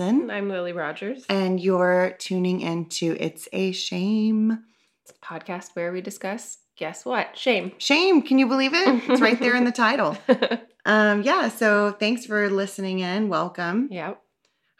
[0.00, 1.24] I'm Danielle Nelson, I'm Lily Rogers.
[1.28, 4.64] and you're tuning into It's a Shame.
[5.02, 7.36] It's a podcast where we discuss, guess what?
[7.36, 7.72] Shame.
[7.78, 9.02] Shame, can you believe it?
[9.10, 10.16] It's right there in the title.
[10.86, 13.28] Um, yeah, so thanks for listening in.
[13.28, 13.88] Welcome.
[13.90, 14.22] Yep.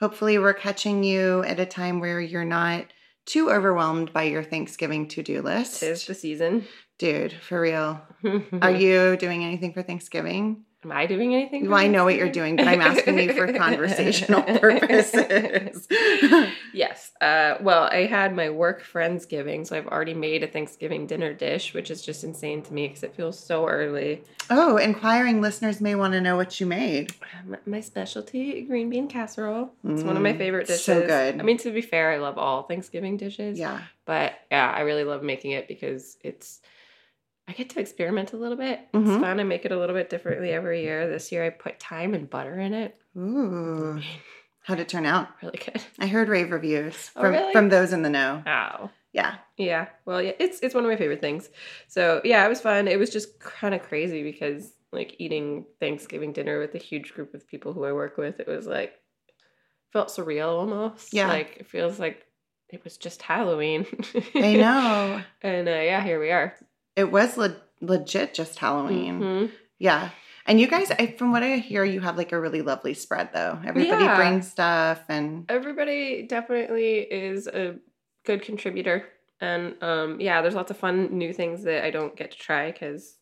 [0.00, 2.86] Hopefully, we're catching you at a time where you're not
[3.26, 5.80] too overwhelmed by your Thanksgiving to do list.
[5.80, 6.64] Tis the season.
[6.96, 8.00] Dude, for real.
[8.62, 10.64] Are you doing anything for Thanksgiving?
[10.84, 11.68] Am I doing anything?
[11.68, 15.88] Well, I know what you're doing, but I'm asking you for conversational purposes.
[16.72, 17.10] yes.
[17.20, 21.74] Uh, well, I had my work Friendsgiving, so I've already made a Thanksgiving dinner dish,
[21.74, 24.22] which is just insane to me because it feels so early.
[24.50, 27.12] oh, inquiring listeners may want to know what you made.
[27.40, 29.72] Um, My specialty green bean casserole.
[29.84, 30.84] It's one of my Mm, favorite dishes.
[30.84, 31.40] so good.
[31.40, 33.58] I mean, to be fair, I love all Thanksgiving dishes.
[33.58, 33.80] Yeah.
[34.04, 36.60] But yeah, I really love making it because it's
[37.48, 38.80] I get to experiment a little bit.
[38.92, 39.06] Mhm.
[39.14, 39.40] It's fun.
[39.40, 41.08] I make it a little bit differently every year.
[41.08, 42.94] This year I put thyme and butter in it.
[43.16, 44.00] Ooh.
[44.62, 45.28] How'd it turn out?
[45.42, 45.82] Really good.
[45.98, 47.52] I heard rave reviews Oh, from, really?
[47.52, 48.42] from those in the know.
[48.46, 48.90] Ow.
[49.14, 49.36] Yeah.
[49.56, 49.86] Yeah.
[50.04, 51.48] Well, yeah, it's it's one of my favorite things.
[51.86, 52.86] So yeah, it was fun.
[52.86, 57.32] It was just kind of crazy because like eating Thanksgiving dinner with a huge group
[57.34, 58.92] of people who I work with, it was like
[59.92, 61.14] felt surreal almost.
[61.14, 61.28] Yeah.
[61.28, 62.26] Like it feels like
[62.68, 63.86] it was just Halloween.
[64.34, 65.22] I know.
[65.42, 66.54] and uh, yeah, here we are.
[66.98, 69.20] It was le- legit just Halloween.
[69.20, 69.50] Mhm.
[69.78, 70.10] Yeah.
[70.46, 73.30] And you guys, I, from what I hear, you have like a really lovely spread
[73.32, 73.58] though.
[73.64, 74.16] Everybody Yeah.
[74.16, 77.76] brings stuff and everybody definitely is a
[78.24, 79.06] good contributor
[79.40, 82.72] and um yeah there's lots of fun new things that i don't get to try
[82.72, 83.16] because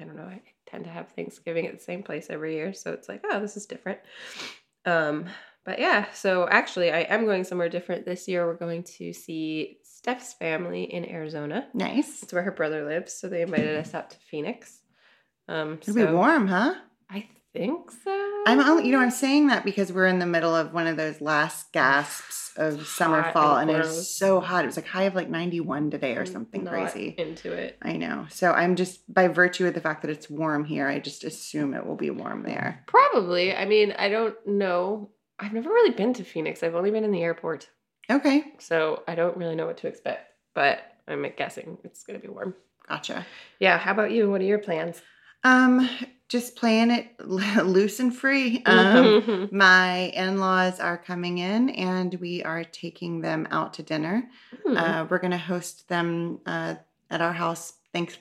[0.00, 2.90] i don't know i tend to have thanksgiving at the same place every year so
[2.92, 3.98] it's like oh this is different
[4.86, 5.26] um
[5.66, 9.76] but yeah so actually i am going somewhere different this year we're going to see
[9.98, 12.22] steph's family in arizona nice.
[12.22, 14.80] it's where her brother lives so they invited us out to phoenix
[15.48, 16.74] um It'll so be warm, huh?
[17.10, 20.54] i think so I'm only, you know, I'm saying that because we're in the middle
[20.54, 24.64] of one of those last gasps of summer, fall, and and it was so hot.
[24.64, 27.14] It was like high of like 91 today or I'm something crazy.
[27.18, 28.26] into it I know.
[28.30, 31.74] So I'm just by virtue of the fact that it's warm here, I just assume
[31.74, 32.84] it will be warm there.
[32.86, 33.54] Probably.
[33.54, 35.10] I mean, I don't know.
[35.38, 36.62] I've never really been to Phoenix.
[36.62, 37.68] I've only been in the airport.
[38.10, 40.32] Okay, So I don't really know what to expect.
[40.54, 42.54] But I'm guessing it's going to be warm.
[42.88, 43.24] gotcha.
[43.60, 43.78] Yeah.
[43.78, 44.30] How about you?
[44.30, 45.00] What are your plans?
[45.44, 45.88] Um,
[46.28, 48.62] just playing it loose and free.
[48.66, 54.28] Um, my in-laws are coming in, and we are taking them out to dinner.
[54.66, 54.76] Hmm.
[54.76, 56.74] Uh, we're gonna host them uh,
[57.10, 57.74] at our house.
[57.92, 58.18] Thanks.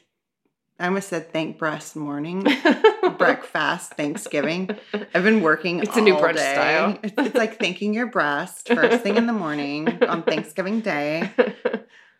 [0.79, 2.45] I almost said thank breast morning.
[3.17, 4.69] breakfast Thanksgiving.
[4.93, 5.79] I've been working.
[5.79, 6.53] It's a new brunch day.
[6.53, 6.99] style.
[7.01, 11.31] It's, it's like thanking your breast first thing in the morning on Thanksgiving Day.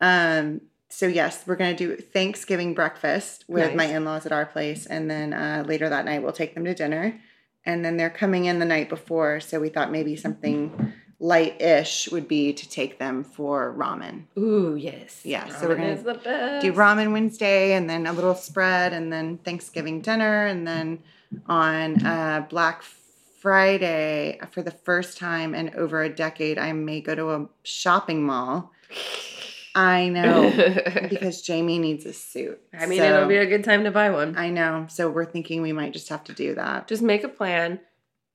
[0.02, 0.62] Um.
[0.90, 5.34] So yes, we're gonna do Thanksgiving breakfast with my in-laws at our place, and then
[5.34, 7.20] uh, later that night we'll take them to dinner.
[7.66, 12.28] And then they're coming in the night before, so we thought maybe something light-ish would
[12.28, 14.24] be to take them for ramen.
[14.38, 15.22] Ooh, yes.
[15.24, 16.64] Yeah, so we're gonna is the best.
[16.64, 21.00] do ramen Wednesday and then a little spread and then Thanksgiving dinner and then
[21.48, 22.84] on uh, Black
[23.40, 28.24] Friday for the first time in over a decade I may go to a shopping
[28.24, 28.72] mall.
[29.74, 30.50] I know
[31.10, 32.60] because Jamie needs a suit.
[32.74, 34.36] I mean, So, it'll be a good time to buy one.
[34.36, 34.88] I know.
[34.90, 36.88] So we're thinking we might just have to do that.
[36.88, 37.80] Just make a plan.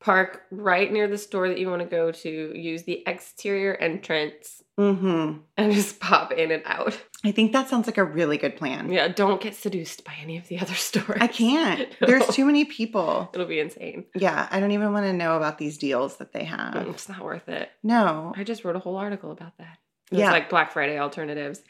[0.03, 2.59] Park right near the store that you want to go to.
[2.59, 5.41] Use the exterior entrance Mhm.
[5.57, 6.99] and just pop in and out.
[7.25, 8.91] I think that sounds like a really good plan.
[8.91, 11.19] Yeah, don't get seduced by any of the other stores.
[11.21, 11.89] I can't.
[12.01, 13.31] There's too many people.
[13.33, 14.05] It'll be insane.
[14.15, 16.75] Yeah, I don't even want to know about these deals that they have.
[16.89, 17.71] It's not worth it.
[17.85, 18.33] No.
[18.37, 19.79] I just wrote a whole article about that.
[20.11, 20.33] It's Yeah.
[20.33, 21.61] like Black Friday alternatives.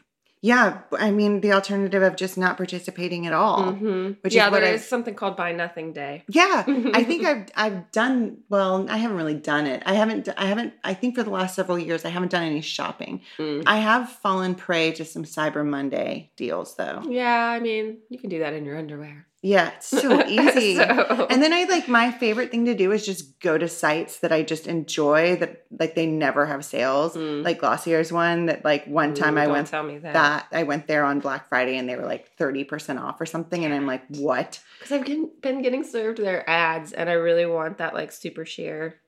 [0.45, 3.75] Yeah, I mean the alternative of just not participating at all.
[3.75, 4.17] Mhm.
[4.23, 6.25] which is yeah, what there I've- is something called Buy Nothing Day.
[6.29, 8.87] Yeah, I think I've I've done well.
[8.91, 9.83] I haven't really done it.
[9.87, 10.29] I haven't.
[10.37, 10.75] I haven't.
[10.83, 13.21] I think for the last several years, I haven't done any shopping.
[13.39, 13.63] Mm.
[13.67, 17.03] I have fallen prey to some Cyber Monday deals, though.
[17.09, 19.27] Yeah, I mean, you can do that in your underwear.
[19.45, 20.77] Yeah, it's so easy.
[20.77, 24.21] So- And then I like my favorite thing to do is just go to sites
[24.21, 27.17] that I just enjoy that like they never have sales.
[27.17, 27.45] Mm.
[27.45, 30.13] Like Glossier's one that like one time Ooh, I went tell me that.
[30.13, 33.65] that I went there on Black Friday and they were like 30% off or something
[33.65, 35.07] and I'm like, "What?" Because I've
[35.43, 39.01] been getting served their ads, and I really want that like super sheer.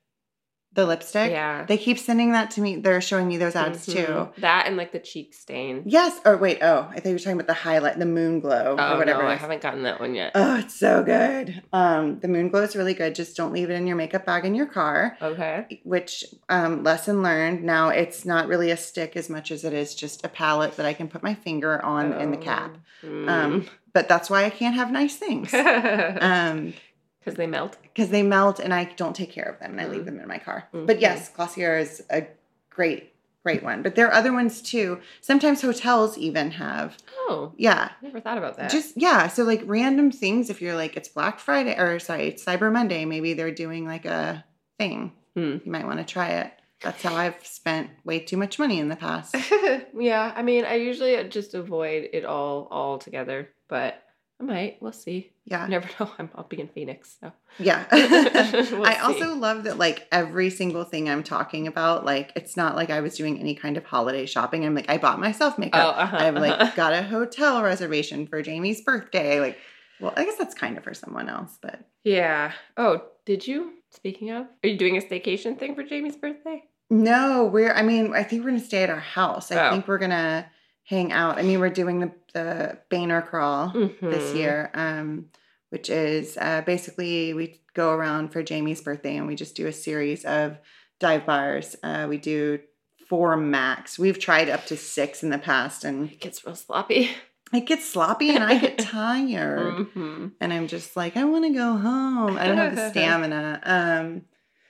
[0.75, 1.31] The lipstick?
[1.31, 1.65] Yeah.
[1.67, 2.76] They keep sending that to me.
[2.76, 4.06] They're showing me those ads too.
[4.06, 4.35] Mhm.
[4.38, 5.82] That and like the cheek stain.
[5.87, 6.21] Yes.
[6.25, 8.94] Or wait, oh, I thought you were talking about the highlight, the moon glow Oh
[8.94, 9.23] or whatever.
[9.23, 10.32] no, I haven't gotten that one yet.
[10.35, 11.62] Oh, it's so good.
[11.73, 13.15] Um, the moon glow is really good.
[13.15, 15.17] Just don't leave it in your makeup bag in your car.
[15.23, 15.81] okay.
[15.85, 17.62] Which um, lesson learned.
[17.62, 20.87] Now it's not really a stick as much as it is just a palette that
[20.87, 22.76] I can put my finger on in the cap.
[23.05, 23.29] Mm.
[23.29, 25.55] Um, but that's why I can't have nice things.
[26.21, 26.75] Um,
[27.25, 27.79] Because they melt.
[27.82, 30.06] because they melt and I don't take care of them and I leave Mm.
[30.06, 30.69] them in my car.
[30.75, 30.87] Mhm.
[30.87, 32.26] But yes, Glossier is a
[32.71, 33.82] great, great one.
[33.82, 35.00] But there are other ones too.
[35.23, 36.99] Sometimes hotels even have.
[37.29, 37.91] Oh, Yeah.
[38.03, 38.71] never thought about that.
[38.71, 42.44] Just yeah, so like random things if you're like it's Black Friday or sorry, it's
[42.44, 44.44] Cyber Monday, maybe they're doing like a
[44.79, 45.12] thing.
[45.35, 45.59] Hmm.
[45.65, 46.53] You might want to try it.
[46.82, 49.35] That's how I've spent way too much money in the past.
[49.99, 54.03] yeah, I mean, I usually just avoid it all altogether, but
[54.38, 54.76] I might.
[54.82, 55.32] We'll see.
[55.46, 55.64] Yeah.
[55.64, 56.11] You never know.
[56.19, 57.32] I'm, I'll be in Phoenix, so.
[57.58, 57.85] Yeah.
[58.73, 59.00] We'll I see.
[59.00, 63.00] also love that like every single thing I'm talking about, like it's not like I
[63.00, 64.64] was doing any kind of holiday shopping.
[64.64, 65.94] I'm like, I bought myself makeup.
[65.96, 66.46] Oh, uh-huh, I've uh-huh.
[66.58, 69.41] like got a hotel reservation for Jamie's birthday.
[69.41, 69.58] Like,
[70.00, 72.52] well, I guess that's kind of for someone else, but Yeah.
[72.76, 73.73] Oh, did you?
[73.90, 76.64] Speaking of, are you doing a staycation thing for Jamie's birthday?
[76.90, 79.50] no, we're I mean, I think we're gonna stay at our house.
[79.52, 79.70] I Oh.
[79.70, 80.47] think we're gonna
[80.85, 81.39] hang out.
[81.39, 83.71] I mean, we're doing the the Boehner crawl
[84.01, 84.35] this Mhm.
[84.37, 84.71] year.
[84.75, 85.27] Um
[85.71, 89.73] which is uh, basically we go around for Jamie's birthday and we just do a
[89.73, 90.57] series of
[91.01, 91.75] dive bars.
[91.83, 92.61] Uh, we do
[93.09, 93.99] four max.
[93.99, 97.11] We've tried up to six in the past, and It gets real sloppy.
[97.53, 100.33] it gets sloppy, and I get tired, Mhm.
[100.41, 102.39] and I'm just like, I want to go home.
[102.39, 103.61] I don't have the stamina.
[103.65, 104.23] Um,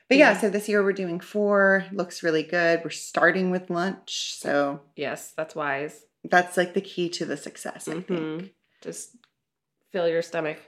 [0.08, 0.38] but yeah, Yeah.
[0.38, 1.84] so this year we're doing four.
[1.92, 2.82] Looks really good.
[2.84, 6.04] We're starting with lunch, so Yes, that's wise.
[6.24, 7.88] that's like the key to the success.
[7.88, 8.06] I think.
[8.08, 8.50] Mhm.
[8.82, 9.16] Just
[9.92, 10.58] fill your stomach.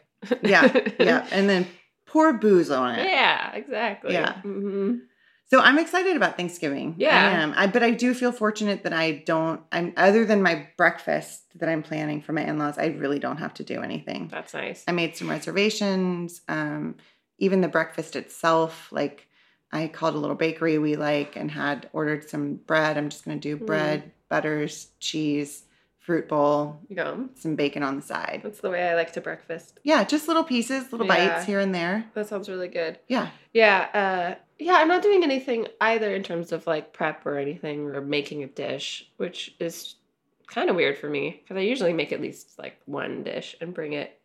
[0.42, 1.66] Yeah, yeah, and then
[2.06, 3.06] pour booze on it.
[3.06, 4.12] yeah, exactly.
[4.14, 4.40] Yeah.
[4.42, 4.96] hmm
[5.48, 6.94] So I'm excited about Thanksgiving.
[6.98, 7.14] Yeah.
[7.16, 7.52] I am.
[7.56, 9.60] I, but I do feel fortunate that I don't.
[9.70, 12.78] I'm other than my breakfast that I'm planning for my in-laws.
[12.78, 14.28] I really don't have to do anything.
[14.28, 14.82] That's nice.
[14.88, 16.40] I made some reservations.
[16.48, 16.96] Um,
[17.38, 19.25] even the breakfast itself, like
[19.72, 22.96] I called a little bakery we like and had ordered some bread.
[22.96, 23.66] I'm just gonna do Mm.
[23.66, 25.64] bread, butters, cheese,
[25.98, 27.30] fruit bowl, Yum.
[27.34, 28.40] some bacon on the side.
[28.44, 29.80] That's the way I like to breakfast.
[29.82, 31.30] Yeah, just little pieces, little Yeah.
[31.34, 32.04] bites here and there.
[32.14, 32.98] That sounds really good.
[33.08, 33.30] Yeah.
[33.52, 33.88] Yeah,
[34.38, 38.00] uh yeah, I'm not doing anything either in terms of like prep or anything or
[38.00, 39.96] making a dish, which is
[40.46, 43.74] kind of weird for me because I usually make at least like one dish and
[43.74, 44.18] bring it.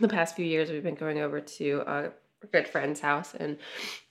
[0.00, 2.12] The past few years we've been going over to a
[2.50, 3.58] good friend's house and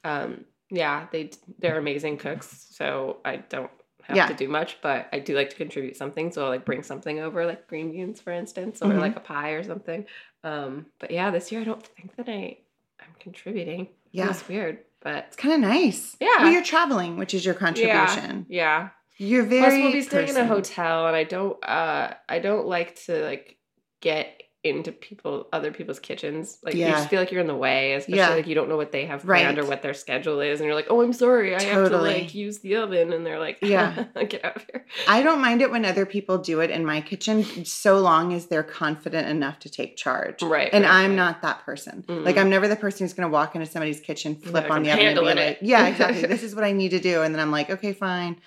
[0.03, 1.29] um yeah, they
[1.59, 3.69] they're amazing cooks, so I don't
[4.03, 4.27] have Yeah.
[4.27, 7.19] to do much, but I do like to contribute something, so I'll like bring something
[7.19, 8.99] over like green beans for instance or Mhm.
[8.99, 10.05] like a pie or something.
[10.43, 12.57] Um but yeah, this year I don't think that I
[12.99, 13.89] I'm contributing.
[14.11, 14.29] Yeah.
[14.31, 16.15] It's weird, but It's kind of nice.
[16.19, 16.27] Yeah.
[16.39, 18.45] Well, you're traveling, which is your contribution.
[18.49, 18.89] yeah.
[19.17, 19.61] You're very.
[19.61, 23.23] Plus, we'll be staying in a hotel, and I don't, uh, I don't like to
[23.23, 23.57] like
[23.99, 26.59] get into people, other people's kitchens.
[26.61, 28.29] Like you just feel like you're in the way, especially Yeah.
[28.29, 30.75] like you don't know what they have planned or what their schedule is, and you're
[30.75, 34.05] like, oh, I'm sorry, I have to like use the oven, and they're like, Yeah.
[34.29, 34.85] get out of here.
[35.07, 38.45] I don't mind it when other people do it in my kitchen, so long as
[38.47, 40.43] they're confident enough to take charge.
[40.43, 41.15] Right, And right, I'm right.
[41.15, 42.03] not that person.
[42.07, 42.23] Mm.
[42.23, 44.83] Like I'm never the person who's going to walk into somebody's kitchen, flip like, on
[44.83, 46.21] the "I'm oven, and be like, it." "Yeah, exactly.
[46.27, 48.37] this is what I need to do," and then I'm like, "Okay, fine."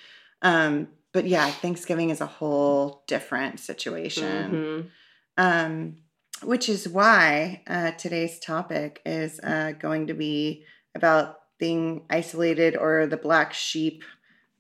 [0.43, 4.53] Um, but yeah, Thanksgiving is a whole different situation.
[4.53, 4.91] Mhm.
[5.37, 5.97] Um,
[6.45, 10.65] which is why uh, today's topic is uh, going to be
[10.95, 14.03] about being isolated or the black sheep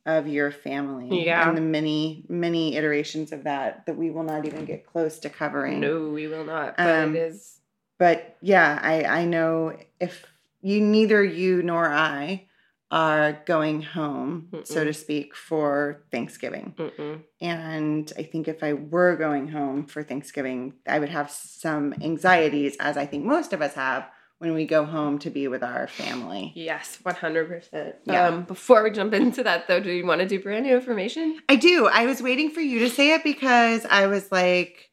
[0.07, 1.25] of your family.
[1.25, 1.49] Yeah.
[1.49, 5.31] And the many, many iterations of that that we will not even get close to
[5.31, 5.81] covering.
[5.81, 6.77] No, we will not.
[6.77, 7.61] But Um, it is.
[7.99, 10.27] But yeah, I, I know if
[10.61, 12.47] you, neither you nor I
[12.91, 14.87] are going home, so Mm-mm.
[14.87, 16.75] to speak, for Thanksgiving.
[16.77, 17.23] Mm-mm.
[17.41, 22.77] And I think if I were going home for Thanksgiving, I would have some anxieties,
[22.79, 25.89] as I think most of us have when we go home to be with our
[25.89, 26.53] family.
[26.55, 27.97] Yes, one hundred percent.
[28.05, 28.29] Yeah.
[28.29, 31.41] Um, before we jump into that, though, do you want to do brand new information?
[31.49, 31.87] I do.
[31.87, 34.91] I was waiting for you to say it because I was like,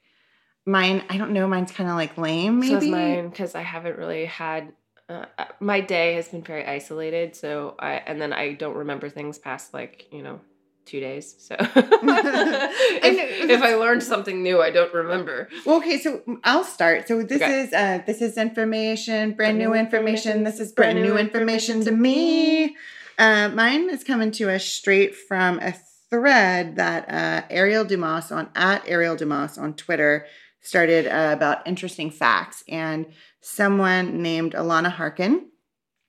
[0.65, 2.91] mine, I don't know, mine's kind of like lame, So maybe.
[2.91, 4.71] mine because I haven't really had.
[5.10, 5.25] Uh,
[5.60, 9.74] my day has been very isolated, so I and then I don't remember things past
[9.74, 10.39] like you know
[10.86, 11.36] two days.
[11.38, 15.50] So if, if I learned something new, I don't remember.
[15.65, 17.08] Well, okay, so I'll start.
[17.08, 17.62] So this Okay.
[17.62, 20.31] is uh this is information, brand new new information.
[20.31, 20.43] information.
[20.43, 22.75] This is brand new information to me.
[23.17, 25.74] Uh, mine is coming to us straight from a
[26.10, 30.25] thread that uh, Ariel Dumas on at Ariel Dumas on Twitter
[30.61, 33.05] started uh, about interesting facts, and
[33.41, 35.47] someone named Allana Harkin,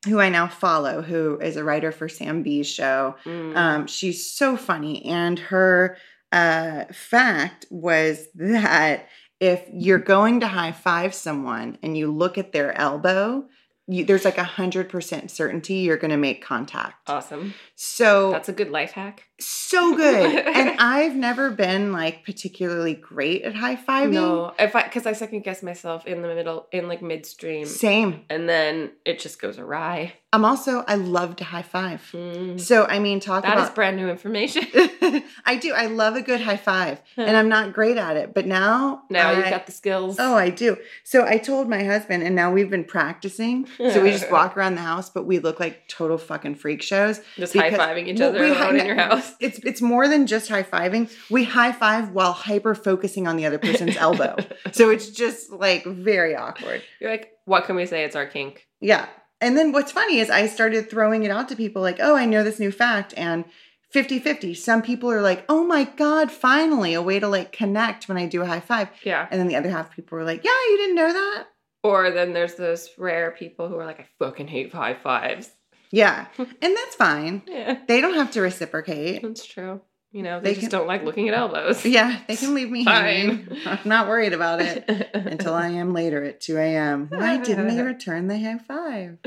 [0.06, 3.56] who I now follow, who is a writer for Sam Bee's show, Mm.
[3.56, 5.96] um, she's so funny, and her
[6.32, 9.08] uh, fact was that
[9.40, 13.44] if you're going to high five someone and you look at their elbow,
[13.88, 17.08] you, there's like a hundred percent certainty you're going to make contact.
[17.08, 17.54] Awesome.
[17.74, 19.24] So That's a good life hack.
[19.40, 20.46] so good.
[20.46, 24.12] and I've never been like particularly great at high fiving.
[24.12, 28.24] No, if I because I second guess myself in the middle, in like midstream, Same.
[28.30, 30.14] and then it just goes awry.
[30.34, 32.00] I'm also I love to high five.
[32.12, 32.58] Mm.
[32.58, 33.74] So I mean, talk That is about.
[33.74, 34.64] brand new information.
[35.44, 35.74] I do.
[35.74, 38.32] I love a good high five, and I'm not great at it.
[38.32, 40.16] But now, now I, you've got the skills.
[40.18, 40.78] Oh, I do.
[41.04, 43.66] So I told my husband, and now we've been practicing.
[43.76, 47.20] So we just walk around the house, but we look like total fucking freak shows.
[47.36, 49.32] just high fiving each other we alone in your house.
[49.40, 51.12] It's it's more than just high fiving.
[51.28, 54.36] We high five while hyper focusing on the other person's elbow.
[54.72, 56.82] So it's just like very awkward.
[57.00, 58.04] You're like, what can we say?
[58.04, 58.66] It's our kink.
[58.80, 59.08] Yeah.
[59.42, 62.24] And then what's funny is I started throwing it out to people like, oh, I
[62.24, 63.12] know this new fact.
[63.16, 63.44] And
[63.90, 64.54] 50 50.
[64.54, 68.26] Some people are like, oh my God, finally, a way to like connect when I
[68.26, 68.88] do a high five.
[69.04, 69.28] Yeah.
[69.30, 71.44] And then the other half of people were like, yeah, you didn't know that?
[71.82, 75.50] Or then there's those rare people who are like, I fucking hate high fives.
[75.90, 76.26] Yeah.
[76.38, 77.42] And that's fine.
[77.46, 79.20] Yeah, They don't have to reciprocate.
[79.22, 79.82] that's true.
[80.12, 81.84] You know, they, They just can- don't like looking at elbows.
[81.86, 83.48] Yeah, they can leave me hanging.
[83.64, 87.08] I'm not worried about it until I am later at 2 a.m.
[87.10, 89.18] Why didn't they return the high five?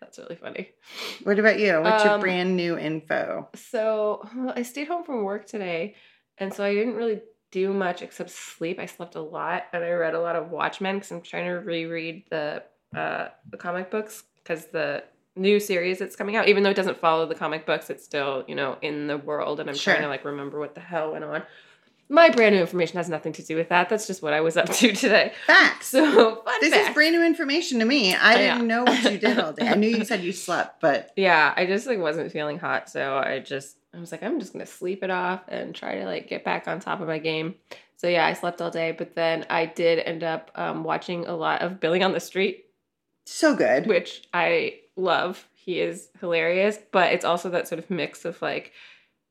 [0.00, 0.70] That's really funny.
[1.24, 1.78] What about you?
[1.82, 3.48] What's your Um, brand new info?
[3.54, 5.94] So well, I stayed home from work today,
[6.38, 7.20] and so I didn't really
[7.52, 8.78] do much except sleep.
[8.78, 11.52] I slept a lot, and I read a lot of Watchmen because I'm trying to
[11.56, 12.62] reread the
[12.96, 15.04] uh, the comic books because the
[15.36, 18.44] new series that's coming out, even though it doesn't follow the comic books, it's still
[18.48, 21.24] you know in the world, and I'm trying to like remember what the hell went
[21.24, 21.42] on.
[22.12, 23.88] My brand new information has nothing to do with that.
[23.88, 25.32] That's just what I was up to today.
[25.46, 25.86] Facts.
[25.86, 26.88] So fun This fact.
[26.88, 28.16] is brand new information to me.
[28.16, 29.68] I Oh, didn't know what you did all day.
[29.68, 33.16] I knew you said you slept, but Yeah, I just like wasn't feeling hot, so
[33.16, 36.26] I just I was like, I'm just gonna sleep it off and try to like
[36.28, 37.54] get back on top of my game.
[37.96, 41.36] So yeah, I slept all day, but then I did end up um, watching a
[41.36, 42.64] lot of Billy on the Street,
[43.26, 43.86] so good.
[43.86, 45.46] which I love.
[45.54, 48.72] He is hilarious, but it's also that sort of mix of like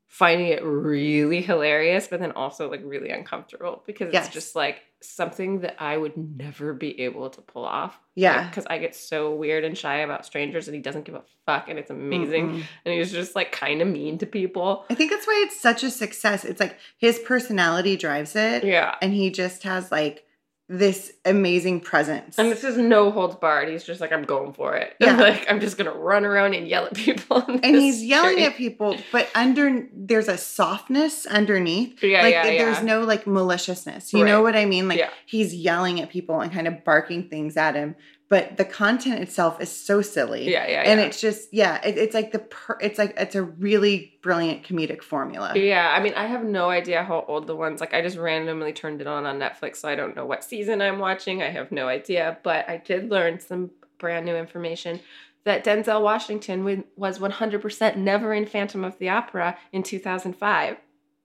[0.06, 4.26] finding it really hilarious, but then also like really uncomfortable because Yes.
[4.26, 7.98] it's just like something that I would never be able to pull off.
[8.16, 8.48] Yeah.
[8.48, 11.68] Because I get so weird and shy about strangers and he doesn't give a fuck
[11.68, 12.50] and it's amazing.
[12.50, 12.62] Mm-mm.
[12.84, 14.84] And he's just like kind of mean to people.
[14.90, 16.44] I think that's why it's such a success.
[16.44, 18.96] It's like his personality drives it, Yeah.
[19.00, 20.24] and he just has like
[20.72, 22.38] this amazing presence.
[22.38, 23.68] And this is no holds barred.
[23.68, 24.94] He's just like, I'm going for it.
[25.00, 25.16] Yeah.
[25.16, 27.42] like, I'm just going to run around and yell at people.
[27.48, 32.00] and he's yelling at people, but under there's a softness underneath.
[32.02, 32.82] Yeah, like yeah, there's yeah.
[32.84, 34.12] no like maliciousness.
[34.12, 34.86] You know what I mean?
[34.86, 35.10] Like Yeah.
[35.26, 37.96] he's yelling at people and kind of barking things at him,
[38.30, 40.48] but the content itself is so silly.
[40.48, 41.06] Yeah, yeah, And yeah.
[41.06, 45.02] it's just yeah, it, it's like the per, it's like it's a really brilliant comedic
[45.02, 45.52] formula.
[45.56, 47.80] Yeah, I mean, I have no idea how old the ones.
[47.80, 50.80] Like, I just randomly turned it on on Netflix, so I don't know what season
[50.80, 51.42] I'm watching.
[51.42, 55.00] I have no idea, but I did learn some brand new information
[55.42, 60.76] that Denzel Washington was 100% never in Phantom of the Opera in 2005.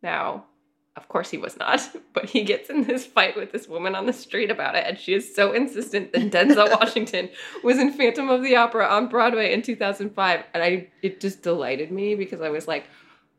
[0.02, 0.46] Now,
[0.98, 1.82] of course, he was not,
[2.14, 4.98] but he gets in this fight with this woman on the street about it, and
[4.98, 7.30] she is so insistent that Denzel Washington
[7.64, 11.92] was in Phantom of the Opera on Broadway in 2005, and I it just delighted
[11.92, 12.86] me because I was like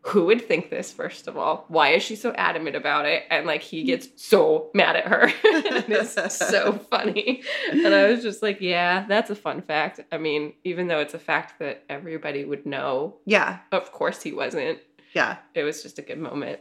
[0.06, 1.64] who would think this first of all?
[1.68, 3.25] Why is she so adamant about it?
[3.28, 5.32] And like he gets so mad at her.
[5.44, 7.42] And it's so funny.
[7.72, 10.00] And i was just like yeah that's a fun fact.
[10.12, 14.32] I mean even though it's a fact that everybody would know Yeah, of course he
[14.32, 14.78] wasn't.
[15.12, 15.38] Yeah.
[15.54, 16.60] it was just a good moment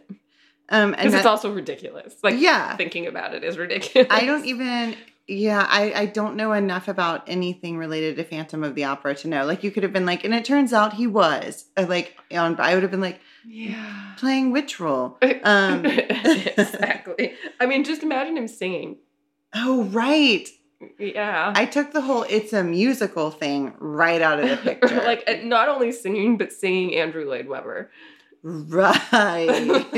[0.70, 4.46] Um, and because it's also ridiculous like yeah, thinking about it is ridiculous I don't
[4.46, 4.96] even.
[5.28, 9.28] Yeah, I, I don't know enough about anything related to Phantom of the Opera to
[9.28, 9.44] know.
[9.44, 11.66] Like, you could have been like, and it turns out he was.
[11.76, 15.18] Uh, Like, on, I would have been like, yeah playing which role?
[15.44, 18.98] Um, exactly i mean just imagine him singing
[19.54, 20.48] Oh, right.
[21.00, 24.96] yeah I took the whole it's a musical thing right out of the picture.
[25.04, 27.90] like not only singing but singing Andrew Lloyd Webber.
[28.46, 29.48] Right.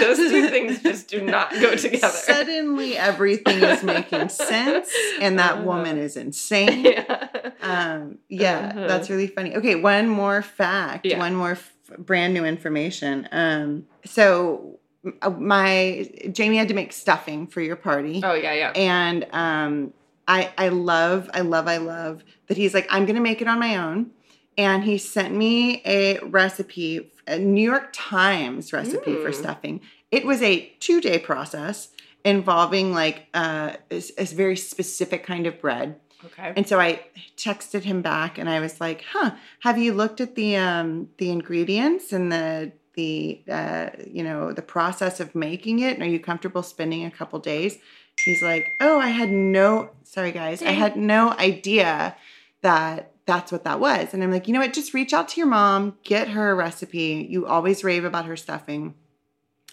[0.00, 2.08] Those two things just do not go together.
[2.08, 5.64] Suddenly everything is making sense and that Uh-huh.
[5.64, 6.84] woman is insane.
[6.84, 7.28] yeah.
[7.60, 8.86] Um, yeah, Uh-huh.
[8.86, 9.56] that's really funny.
[9.56, 11.18] Okay, one more fact, Yeah.
[11.18, 13.28] one more f- brand new information.
[13.32, 14.78] Um, so
[15.22, 18.70] uh, my Jamie had to make stuffing for your party, oh yeah, yeah.
[18.74, 19.92] and um,
[20.26, 23.58] I I love I love I love that he's like I'm gonna make it on
[23.58, 24.12] my own,
[24.56, 29.34] and he sent me a recipe, a New York Times recipe for Mm.
[29.34, 29.80] stuffing.
[30.10, 31.88] It was a two day process
[32.24, 36.00] involving like uh, a, a very specific kind of bread.
[36.24, 36.52] Okay.
[36.56, 37.00] And so I
[37.36, 41.30] texted him back and I was like, "Huh, have you looked at the um the
[41.30, 45.94] ingredients and the the uh you know, the process of making it?
[45.94, 47.78] And are you comfortable spending a couple days?"
[48.24, 50.62] He's like, "Oh, I had no sorry guys.
[50.62, 52.16] I had no idea
[52.62, 54.12] that that's what that was.
[54.12, 54.72] And I'm like, you know what?
[54.74, 57.26] Just reach out to your mom, get her a recipe.
[57.30, 58.94] You always rave about her stuffing.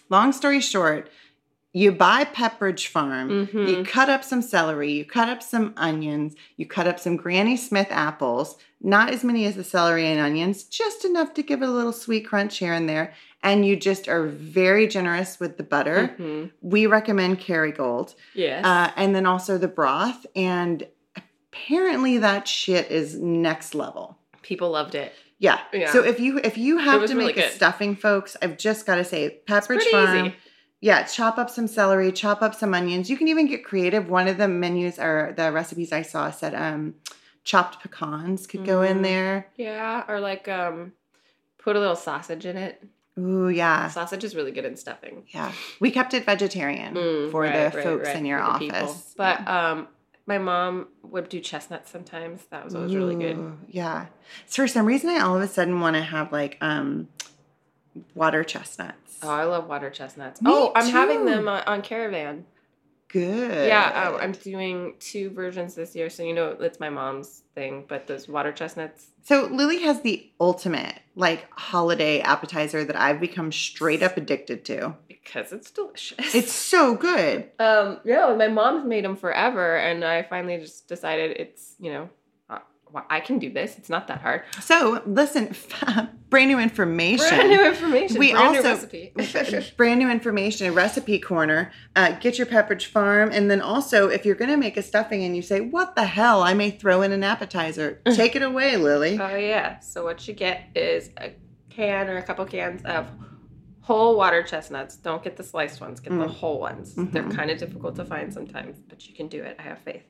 [0.10, 1.10] Long story short,
[1.74, 3.68] you buy Pepperidge Farm, Mhm.
[3.70, 7.56] you cut up some celery, you cut up some onions, you cut up some Granny
[7.56, 11.68] Smith apples, not as many as the celery and onions, just enough to give it
[11.70, 13.14] a little sweet crunch here and there.
[13.44, 16.14] And you just are very generous with the butter.
[16.20, 16.52] Mhm.
[16.62, 18.16] We recommend Kerrygold.
[18.34, 18.66] Yes.
[18.66, 20.26] Uh, and then also the broth.
[20.36, 20.86] And
[21.52, 24.18] apparently that shit is next level.
[24.42, 25.14] People loved it.
[25.40, 25.60] Yeah.
[25.74, 25.92] Yeah.
[25.92, 28.96] So if you if you have to really make a stuffing, folks, I've just got
[28.96, 30.26] to say, Pepperidge pretty Farm.
[30.28, 30.36] easy.
[30.84, 33.10] Yeah, chop up some celery, chop up some onions.
[33.10, 34.10] You can even get creative.
[34.10, 36.96] One of the menus or the recipes I saw said um,
[37.44, 39.04] chopped pecans could go in Mm.
[39.04, 39.48] there.
[39.58, 40.94] Yeah, or like um,
[41.60, 42.84] put a little sausage in it.
[43.20, 45.26] Ooh, yeah, Sausage is really good in stuffing.
[45.28, 45.52] yeah.
[45.80, 48.78] We kept it vegetarian Mm, for right, the right, folks right, in your the people.
[48.78, 49.14] office.
[49.18, 49.72] But Yeah.
[49.72, 49.88] um,
[50.26, 52.46] my mom would do chestnuts sometimes.
[52.52, 53.58] That was always really good.
[53.68, 54.08] Yeah.
[54.46, 57.08] So for some reason, I all of a sudden want to have like um,
[58.16, 59.20] water chestnuts.
[59.24, 60.42] Oh, I love water chestnuts.
[60.42, 62.46] Me oh, I'm having them on, on Caravan.
[63.12, 63.68] Good.
[63.68, 67.86] Yeah, I'm doing two versions this year, so you know it's my mom's thing.
[67.88, 73.52] But those water chestnuts, So Lily has the ultimate like holiday appetizer that I've become
[73.52, 74.96] straight up addicted to.
[75.10, 76.34] because it's delicious.
[76.36, 77.50] It's so good.
[77.60, 82.04] um yeah, my mom's made them forever, and I finally just decided it's you know
[82.04, 82.08] uh,
[82.94, 83.78] well, I can do this.
[83.78, 84.44] It's not that hard.
[84.62, 85.56] So listen,
[86.30, 87.28] brand new information.
[87.28, 88.18] Brand new information.
[88.20, 89.74] We brand also- new recipe.
[89.78, 91.72] brand new information, a recipe corner.
[91.96, 95.24] Uh, get your Pepperidge Farm, and then also if you're going to make a stuffing
[95.24, 98.02] and you say, "What the hell?" I may throw in an appetizer.
[98.14, 99.18] Take it away, Lily.
[99.20, 99.80] Oh yeah.
[99.80, 101.34] So what you get is a
[101.70, 103.08] can or a couple cans of
[103.80, 104.96] whole water chestnuts.
[104.98, 106.00] Don't get the sliced ones.
[106.00, 106.30] Get the Mm.
[106.30, 106.94] whole ones.
[106.96, 107.36] They're Mhm.
[107.36, 109.56] kind of difficult to find sometimes, but you can do it.
[109.58, 110.04] I have faith.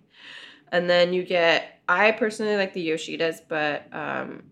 [0.72, 1.80] And then you get.
[1.90, 4.44] I personally like the Yoshidas, but um,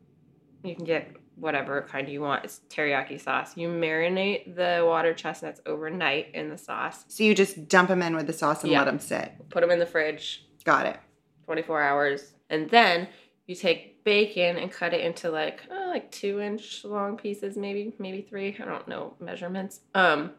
[0.64, 2.44] you can get whatever kind you want.
[2.44, 3.56] It's teriyaki sauce.
[3.56, 7.06] You marinate the water chestnuts overnight in the sauce.
[7.08, 8.80] So you just dump them in with the sauce and Yeah.
[8.80, 9.32] let them sit.
[9.50, 10.46] Put them in the fridge.
[10.66, 10.98] Got it.
[11.46, 13.08] 24 hours and then
[13.48, 17.92] you take bacon and cut it into like uh, like two inch long pieces maybe
[17.98, 20.30] maybe three i don't know measurements um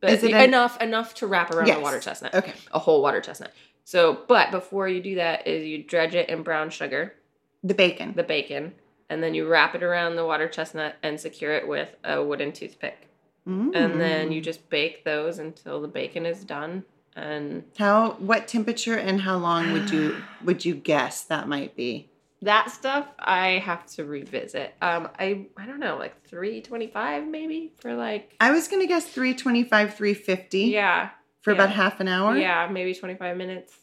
[0.00, 1.78] but Is it the- an- enough enough to wrap around Yes.
[1.78, 2.52] the water chestnut Okay.
[2.70, 3.50] a whole water chestnut
[3.84, 7.14] so but before you do that is you dredge it in brown sugar
[7.64, 8.12] The bacon.
[8.16, 8.74] the bacon
[9.08, 12.52] and then you wrap it around the water chestnut and secure it with a wooden
[12.52, 13.08] toothpick
[13.44, 14.44] and then you Mm.
[14.44, 16.84] just bake those until the bacon is done
[17.16, 18.12] and How?
[18.12, 22.08] What temperature and how long would you would you guess that might be?
[22.40, 24.74] that stuff I have to revisit.
[24.82, 28.86] Um, I I don't know, like three twenty five maybe for like I was gonna
[28.86, 31.10] guess 325, 350 yeah
[31.42, 32.36] for about half an hour.
[32.36, 33.74] yeah maybe twenty five minutes.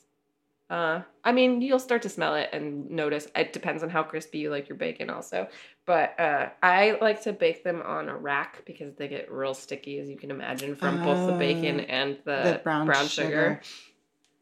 [0.69, 3.27] Uh, I mean you'll start to smell it and notice.
[3.35, 5.47] It depends on how crispy you like your bacon also.
[5.85, 9.99] But uh, I like to bake them on a rack because they get real sticky
[9.99, 13.61] as you can imagine from both the bacon Oh, and the, the brown, sugar.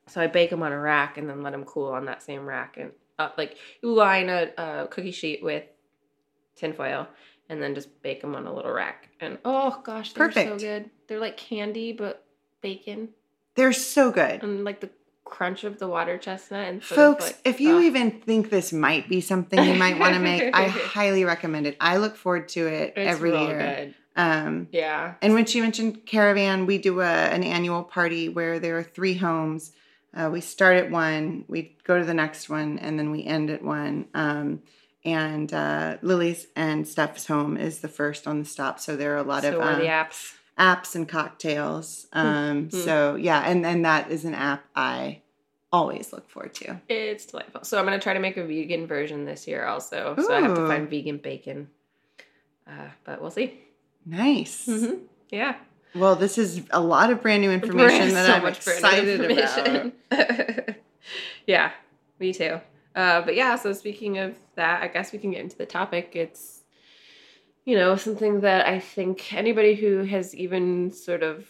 [0.07, 2.45] So I bake them on a rack and then let them cool on that same
[2.45, 5.63] rack and uh, like you line a, a cookie sheet with
[6.57, 7.07] tinfoil
[7.49, 9.09] and then just bake them on a little rack.
[9.21, 10.59] And oh gosh, they're so Perfect.
[10.61, 10.89] good.
[11.07, 12.25] They're like candy but
[12.61, 13.09] bacon
[13.55, 14.43] They're so good.
[14.43, 14.89] and like the
[15.25, 19.19] crunch of the water chestnut and Folks, if you uh, even think this might be
[19.21, 21.75] something you might want to make, I highly recommend it.
[21.81, 23.59] I look forward to it every year.
[23.59, 23.95] Good.
[24.15, 25.15] Um, Yeah.
[25.21, 29.13] and when she mentioned caravan, we do a, an annual party where there are three
[29.15, 29.71] homes.
[30.13, 33.49] Uh, we start at one, we go to the next one, and then we end
[33.51, 34.07] at one.
[34.15, 34.63] Um,
[35.05, 38.79] and uh, Lily's and Steph's home is the first on the stop.
[38.79, 40.33] So there are a lot so of um, the apps.
[40.57, 42.07] Apps and cocktails.
[42.13, 42.77] Um, Hmm.
[42.77, 45.21] So yeah, and and that is an app I
[45.71, 46.79] always look forward to.
[46.89, 47.63] It's delightful.
[47.63, 50.15] So I'm gonna try to make a vegan version this year also.
[50.17, 51.69] So I have to find vegan bacon.
[52.67, 53.59] Uh, but we'll see.
[54.05, 54.65] Nice.
[54.65, 54.95] hmm
[55.29, 55.55] Yeah.
[55.95, 60.75] Well, this is a lot of brand new information that So I'm excited about.
[61.47, 61.71] yeah,
[62.19, 62.59] me too.
[62.95, 66.11] Uh, but yeah, so speaking of that, I guess we can get into the topic.
[66.13, 66.56] It's,
[67.67, 71.45] you know, something that I think anybody who has even sort of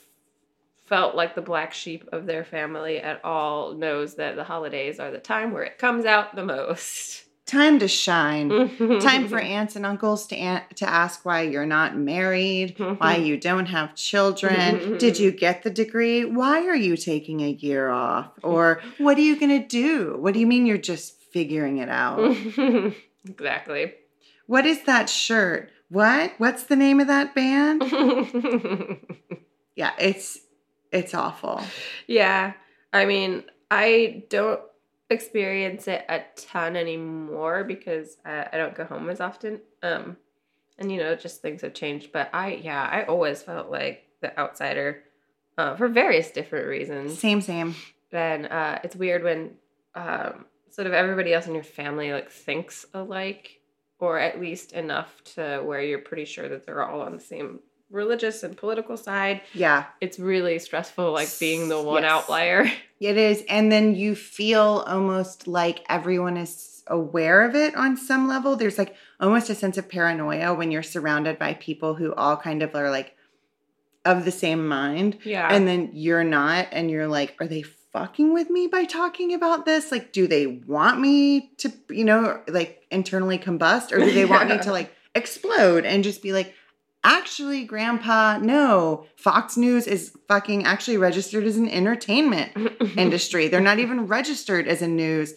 [0.87, 5.11] felt like the black sheep of their family at all knows that the holidays are
[5.11, 7.25] the time where it comes out the most.
[7.45, 8.49] Time to shine.
[8.99, 13.37] Time for aunts and uncles to an- to ask why you're not married, why you
[13.37, 14.97] don't have children.
[14.97, 16.25] Did you get the degree?
[16.25, 18.31] Why are you taking a year off?
[18.41, 20.17] Or what are you going to do?
[20.19, 22.35] What do you mean you're just figuring it out?
[23.29, 23.93] exactly.
[24.47, 25.69] What is that shirt?
[25.89, 26.33] What?
[26.37, 27.83] What's the name of that band?
[29.77, 30.39] Yeah, it's
[30.91, 31.61] it's awful.
[32.07, 32.53] Yeah.
[32.91, 34.59] I mean, I don't
[35.09, 39.61] experience it a ton anymore because I, I don't go home as often.
[39.83, 40.17] Um,
[40.79, 42.11] and you know, just things have changed.
[42.11, 45.03] But I, yeah, I always felt like the outsider
[45.59, 47.19] uh, for various different reasons.
[47.19, 47.75] Same, same.
[48.11, 49.51] And uh, it's weird when
[49.93, 53.56] um, sort of everybody else in your family like thinks alike,
[53.99, 57.59] or at least enough to where you're pretty sure that they're all on the same
[57.89, 59.41] religious and political side.
[59.53, 59.85] Yeah.
[60.01, 62.11] It's really stressful, like being the one Yes.
[62.11, 62.69] outlier.
[62.99, 63.43] It is.
[63.47, 68.55] And then you feel almost like everyone is aware of it on some level.
[68.55, 72.61] There's like almost a sense of paranoia when you're surrounded by people who all kind
[72.63, 73.15] of are like
[74.05, 75.19] of the same mind.
[75.23, 75.47] Yeah.
[75.53, 76.67] And then you're not.
[76.71, 77.63] And you're like, are they
[77.99, 79.91] fucking with me by talking about this?
[79.91, 84.49] Like, do they want me to, you know, like internally combust or do they want
[84.49, 86.53] me to like explode and just be like,
[87.03, 89.05] Actually, Grandpa, no.
[89.15, 92.51] Fox News is fucking actually registered as an entertainment
[92.97, 93.47] industry.
[93.47, 95.33] They're not even registered as a news.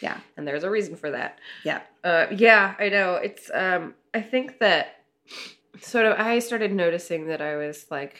[0.00, 0.18] Yeah.
[0.38, 1.38] and there's a reason for that.
[1.64, 1.82] Yeah.
[2.02, 3.16] Uh, yeah, I know.
[3.16, 5.02] It's um, I think that
[5.82, 8.16] sort of I started noticing that I was like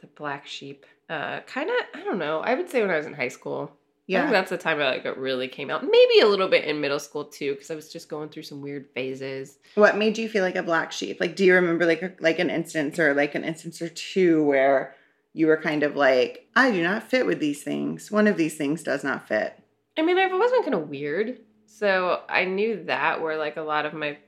[0.00, 0.86] the black sheep.
[1.08, 1.76] Uh, kind of.
[1.94, 2.40] I don't know.
[2.40, 3.62] I would say when I was in high school.
[4.08, 4.30] I think Yeah.
[4.30, 5.82] that's the time I like it really came out.
[5.82, 8.60] Maybe a little bit in middle school too, because I was just going through some
[8.62, 9.58] weird phases.
[9.74, 11.18] What made you feel like a black sheep?
[11.20, 14.44] Like, do you remember like a, like an instance or like an instance or two
[14.44, 14.94] where
[15.32, 18.10] you were kind of like, I do not fit with these things.
[18.12, 19.58] One of these things does not fit.
[19.98, 23.20] I mean, I've always been kind of weird, so I knew that.
[23.20, 24.18] Where like a lot of my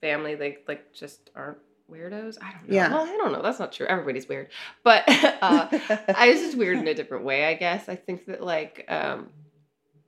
[0.00, 1.58] family, like like just aren't
[1.92, 2.38] weirdos.
[2.40, 2.74] I don't know.
[2.74, 2.92] Yeah.
[2.92, 3.42] Well, I don't know.
[3.42, 3.86] That's not true.
[3.86, 4.48] Everybody's weird,
[4.82, 5.68] but uh,
[6.14, 7.88] I was just weird in a different way, I guess.
[7.88, 9.28] I think that like um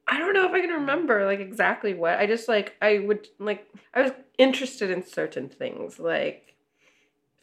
[0.06, 2.18] I don't know if I can remember like exactly what.
[2.18, 6.54] I just like I would like I was interested in certain things like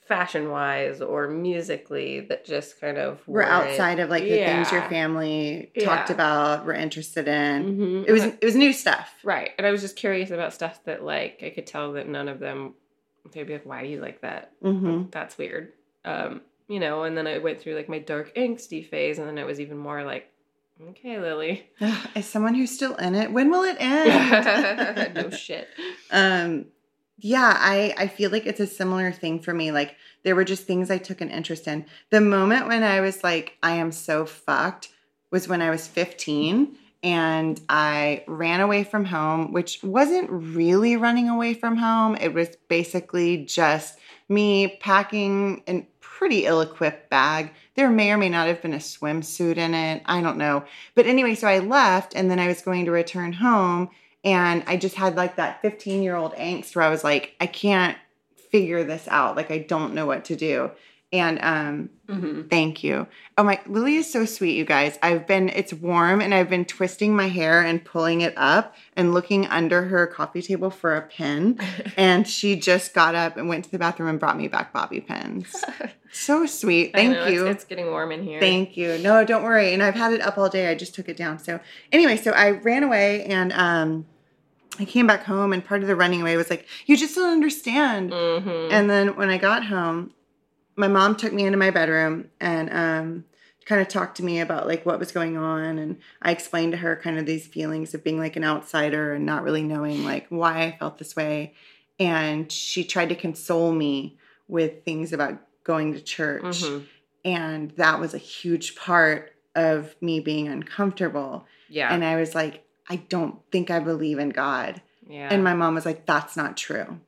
[0.07, 4.81] fashion wise or musically that just kind of we're outside of like the things your
[4.89, 6.15] family talked Yeah.
[6.15, 7.77] about, we're interested in.
[7.77, 8.05] Mhm.
[8.07, 9.09] It was it was new stuff.
[9.23, 9.51] right.
[9.57, 12.39] And I was just curious about stuff that like I could tell that none of
[12.39, 12.73] them
[13.31, 14.51] they'd be like, Why do you like that?
[14.61, 15.73] hmm That's weird.
[16.05, 19.37] Um, you know, and then I went through like my dark angsty phase and then
[19.37, 20.27] it was even more like,
[20.89, 21.69] Okay, Lily.
[22.15, 25.13] As someone who's still in it, when will it end?
[25.15, 25.67] no shit.
[26.11, 26.65] um
[27.23, 30.63] yeah i i feel like it's a similar thing for me like there were just
[30.65, 34.25] things i took an interest in the moment when i was like i am so
[34.25, 34.89] fucked
[35.29, 41.29] was when i was 15 and i ran away from home which wasn't really running
[41.29, 43.97] away from home it was basically just
[44.29, 49.57] me packing a pretty ill-equipped bag there may or may not have been a swimsuit
[49.57, 50.63] in it i don't know
[50.95, 53.89] but anyway so i left and then i was going to return home
[54.23, 57.47] and I just had like that 15 year old angst where I was like, I
[57.47, 57.97] can't
[58.51, 59.35] figure this out.
[59.35, 60.71] Like, I don't know what to do.
[61.11, 62.49] And um, Mm-hmm.
[62.49, 63.07] thank you.
[63.37, 64.99] Oh my, Lily is so sweet, you guys.
[65.01, 69.13] I've been, it's warm and I've been twisting my hair and pulling it up and
[69.13, 71.57] looking under her coffee table for a pin.
[71.95, 74.99] And she just got up and went to the bathroom and brought me back bobby
[75.01, 75.63] pins.
[76.13, 76.91] So sweet.
[76.91, 77.47] Thank know, you.
[77.47, 78.41] It's, it's getting warm in here.
[78.41, 78.97] Thank you.
[78.97, 79.73] No, don't worry.
[79.73, 80.67] And I've had it up all day.
[80.67, 81.39] I just took it down.
[81.39, 81.61] So
[81.93, 84.05] anyway, so I ran away and um
[84.77, 87.31] I came back home and part of the running away was like, you just don't
[87.31, 88.11] understand.
[88.11, 88.73] mm-hmm.
[88.73, 90.11] And then when I got home,
[90.75, 93.25] my mom took me into my bedroom and um
[93.65, 96.77] kind of talked to me about like what was going on and I explained to
[96.79, 100.25] her kind of these feelings of being like an outsider and not really knowing like
[100.29, 101.53] why I felt this way
[101.99, 106.85] and she tried to console me with things about going to church Mhm.
[107.23, 111.93] and that was a huge part of me being uncomfortable Yeah.
[111.93, 115.27] and i was like i don't think i believe in god yeah.
[115.31, 116.99] and my mom was like that's not true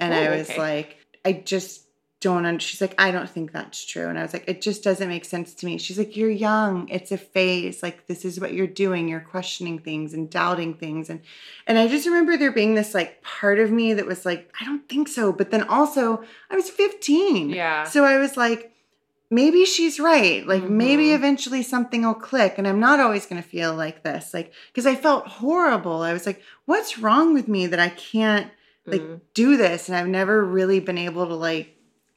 [0.00, 0.58] and Oh, i was okay.
[0.58, 1.83] like i just
[2.24, 2.58] don't un-.
[2.66, 5.24] she's like i don't think that's true and i was like it just doesn't make
[5.34, 8.74] sense to me she's like you're young it's a phase like this is what you're
[8.84, 11.20] doing you're questioning things and doubting things and
[11.66, 14.64] and i just remember there being this like part of me that was like i
[14.68, 16.02] don't think so but then also
[16.50, 17.84] i was 15 yeah.
[17.84, 18.70] so I was like,
[19.30, 20.46] maybe she's right.
[20.46, 21.14] Like maybe Mhm.
[21.16, 24.32] eventually something will click and I'm not always going to feel like this.
[24.36, 25.98] Like cuz I felt horrible.
[26.02, 28.48] I was like, what's wrong with me that I can't
[28.92, 29.20] like Mhm.
[29.42, 31.66] do this and I've never really been able to like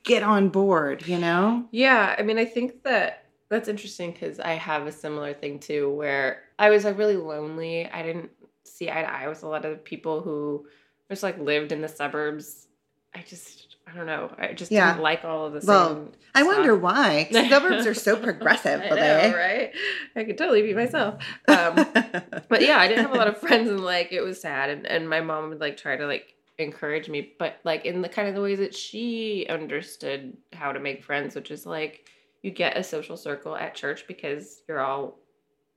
[0.07, 1.65] get on board, you know?
[1.71, 5.89] Yeah, I mean, I think that that's interesting because I have a similar thing too,
[5.91, 7.85] where I was like really lonely.
[7.87, 8.31] I didn't
[8.63, 10.65] see eye to eye with a lot of people who
[11.09, 12.67] just like lived in the suburbs.
[13.15, 14.33] I just, I don't know.
[14.37, 14.91] I just Yeah.
[14.91, 16.11] didn't like all of the Well, same.
[16.35, 16.55] I stuff.
[16.57, 17.29] wonder why.
[17.31, 19.71] Suburbs are so progressive, I know, they right?
[20.15, 21.23] I could totally be myself.
[21.47, 21.75] Um,
[22.49, 24.69] but yeah, I didn't have a lot of friends, and like it was sad.
[24.69, 28.09] And, and my mom would like try to like encourage me, but like in the
[28.09, 32.07] kind of the ways that she understood how to make friends, which is like
[32.41, 35.19] you get a social circle at church because you're all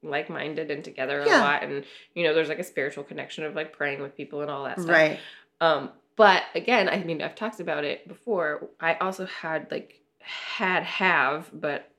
[0.02, 1.40] like-minded and together a Yeah.
[1.42, 4.50] lot and you know there's like a spiritual connection of like praying with people and
[4.50, 5.20] all that stuff Right.
[5.60, 10.84] um but again i mean i've talked about it before i also had like had
[10.84, 11.90] have but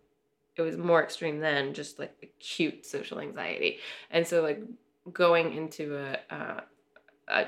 [0.55, 3.77] it was more extreme than just like acute social anxiety
[4.09, 4.63] and so like
[5.13, 6.61] going into a uh,
[7.27, 7.45] a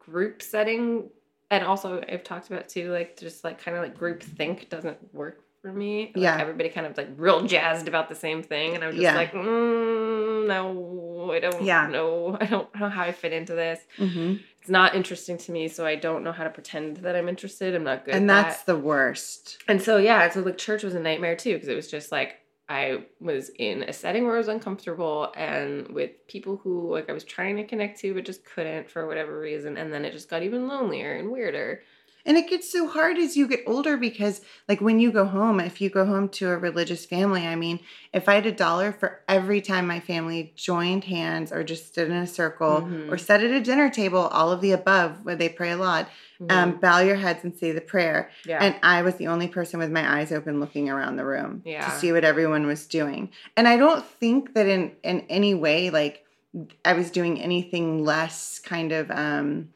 [0.00, 1.08] group setting
[1.50, 4.98] and also i've talked about too like just like kind of like group think doesn't
[5.14, 6.38] work for me like, Yeah.
[6.40, 9.14] everybody kind of like real jazzed about the same thing and i'm just Yeah.
[9.14, 11.86] like mm, no i don't Yeah.
[11.86, 15.68] know i don't know how i fit into this hmm it's not interesting to me
[15.68, 18.34] so i don't know how to pretend that i'm interested i'm not good And at
[18.44, 19.58] that's that the worst.
[19.68, 22.39] and so yeah so like church was a nightmare too because it was just like
[22.70, 27.12] i was in a setting where i was uncomfortable and with people who like i
[27.12, 30.30] was trying to connect to but just couldn't for whatever reason and then it just
[30.30, 31.82] got even lonelier and weirder
[32.26, 35.58] And it gets so hard as you get older because, like, when you go home,
[35.60, 37.80] if you go home to a religious family, I mean,
[38.12, 42.08] if I had a dollar for every time my family joined hands or just stood
[42.08, 43.10] in a circle Mhm.
[43.10, 46.08] or sat at a dinner table, all of the above, where they pray a lot,
[46.48, 48.30] um, bow your heads and say the prayer.
[48.40, 48.50] Mm-hmm.
[48.50, 51.62] yeah And I was the only person with my eyes open looking around the room
[51.64, 51.84] Yeah.
[51.84, 53.30] to see what everyone was doing.
[53.56, 56.24] And I don't think that in, in any way, like,
[56.84, 59.68] I was doing anything less kind of um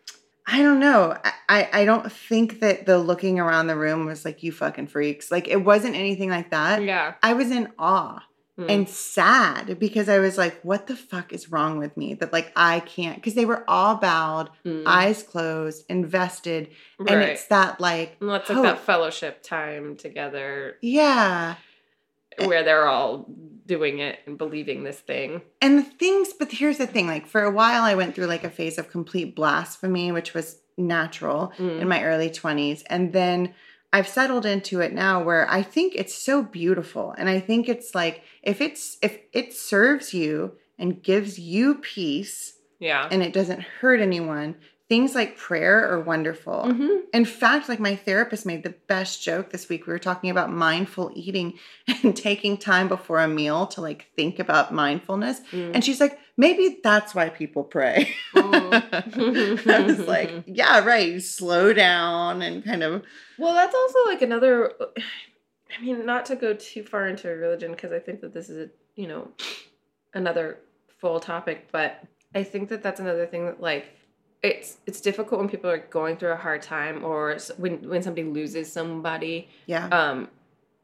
[0.46, 1.16] I don't know.
[1.48, 5.30] I, I don't think that the looking around the room was like you fucking freaks.
[5.30, 6.82] Like it wasn't anything like that.
[6.82, 8.22] yeah I was in awe
[8.56, 8.70] Mm.
[8.70, 12.14] and sad because I was like, what the fuck is wrong with me?
[12.14, 14.84] That like I can't because they were all bowed, Mm.
[14.86, 16.68] eyes closed, invested.
[17.00, 21.56] And it's that like and that's like that fellowship time together Yeah.
[22.38, 23.26] Where they're all
[23.66, 27.42] doing it and believing this thing And the things, but here's the thing like, for
[27.42, 31.80] a while, I went through like a phase of complete blasphemy, which was natural Mm.
[31.80, 32.82] in my early 20s.
[32.90, 33.54] And then
[33.92, 37.14] I've settled into it now where I think it's so beautiful.
[37.16, 42.54] And I think it's like, if it's, if it serves you and gives you peace
[42.80, 44.56] yeah and it doesn't hurt anyone,
[44.88, 46.64] things like prayer are wonderful.
[46.66, 47.02] Mhm.
[47.12, 49.86] In fact, like my therapist made the best joke this week.
[49.86, 51.58] We were talking about mindful eating
[52.02, 55.40] and taking time before a meal to like think about mindfulness.
[55.52, 55.72] Mm.
[55.74, 58.14] And she's like, maybe that's why people pray.
[58.34, 59.66] Mm.
[59.70, 61.08] I was like, yeah, right.
[61.08, 63.02] You slow down and kind of,
[63.38, 64.72] Well, that's also like another.
[65.76, 68.68] I mean, not to go too far into religion because I think that this is
[68.68, 68.70] a
[69.00, 69.28] you know
[70.12, 70.58] another
[71.00, 73.86] full topic, but I think that that's another thing that like
[74.44, 78.24] it's it's difficult when people are going through a hard time or when when somebody
[78.28, 79.86] loses somebody yeah.
[79.88, 80.28] um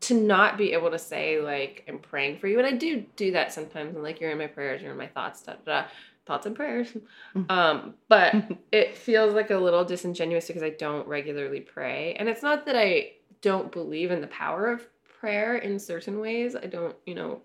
[0.00, 3.32] to not be able to say like I'm praying for you, and I do do
[3.32, 5.88] that sometimes, and like you're in my prayers, you're in my thoughts, da da, da
[6.26, 6.88] thoughts and prayers.
[7.36, 7.50] Mhm.
[7.50, 8.34] Um, but
[8.72, 12.76] it feels like a little disingenuous because I don't regularly pray, and it's not that
[12.76, 14.86] I don't believe in the power of
[15.20, 16.56] prayer in certain ways.
[16.56, 17.42] I don't, you know,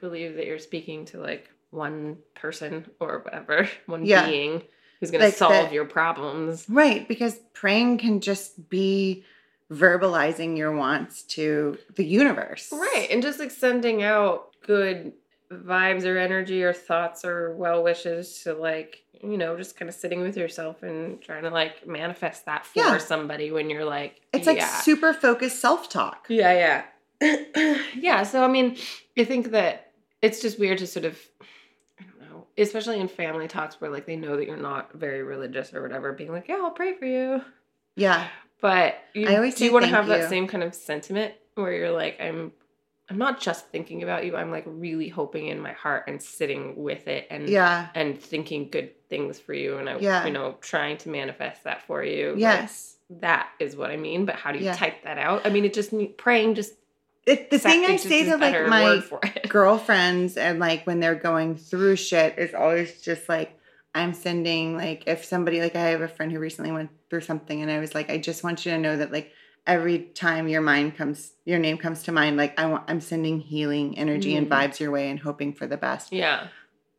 [0.00, 4.28] believe that you're speaking to like one person or whatever, one Yeah.
[4.30, 4.62] being
[5.00, 6.66] who's gonna solve that- your problems.
[6.68, 7.06] right.
[7.08, 9.24] Because praying can just be
[9.70, 12.68] verbalizing your wants to the universe.
[12.72, 13.08] Right.
[13.10, 15.12] And just like sending out good
[15.50, 19.94] vibes or energy or thoughts or well wishes to like, you know, just kind of
[19.94, 22.98] sitting with yourself and trying to like manifest that for Yeah.
[22.98, 24.80] somebody when you're like, It's like yeah.
[24.80, 26.26] super focused self talk.
[26.28, 26.84] Yeah,
[27.20, 27.76] yeah.
[27.96, 28.22] yeah.
[28.24, 28.76] So, I mean,
[29.18, 31.54] I think that it's just weird to sort of, I don't know,
[32.58, 36.12] especially in family talks where like they know that you're not very religious or whatever,
[36.12, 37.42] being like, yeah, I'll pray for you.
[37.96, 38.26] Yeah.
[38.60, 41.72] But you, I always do you want to have that same kind of sentiment where
[41.72, 42.52] you're like, I'm,
[43.08, 44.34] I'm not just thinking about you.
[44.36, 47.88] I'm like really hoping in my heart and sitting with it and Yeah.
[47.94, 50.26] and thinking good things for you and I, Yeah.
[50.26, 52.30] you know, trying to manifest that for you.
[52.32, 52.96] Like, Yes.
[53.10, 54.24] that is what I mean.
[54.24, 54.74] But how do you Yeah.
[54.74, 55.46] type that out?
[55.46, 56.72] I mean, it just praying just
[57.26, 59.02] It, the thing I say to like my
[59.48, 63.58] girlfriends and like when they're going through shit is always just like
[63.94, 67.62] I'm sending like if somebody like I have a friend who recently went through something
[67.62, 69.32] and I was like I just want you to know that like
[69.66, 73.40] every time your mind comes your name comes to mind like I want I'm sending
[73.40, 74.50] healing energy and Mm.
[74.50, 76.12] vibes your way and hoping for the best.
[76.12, 76.48] Yeah.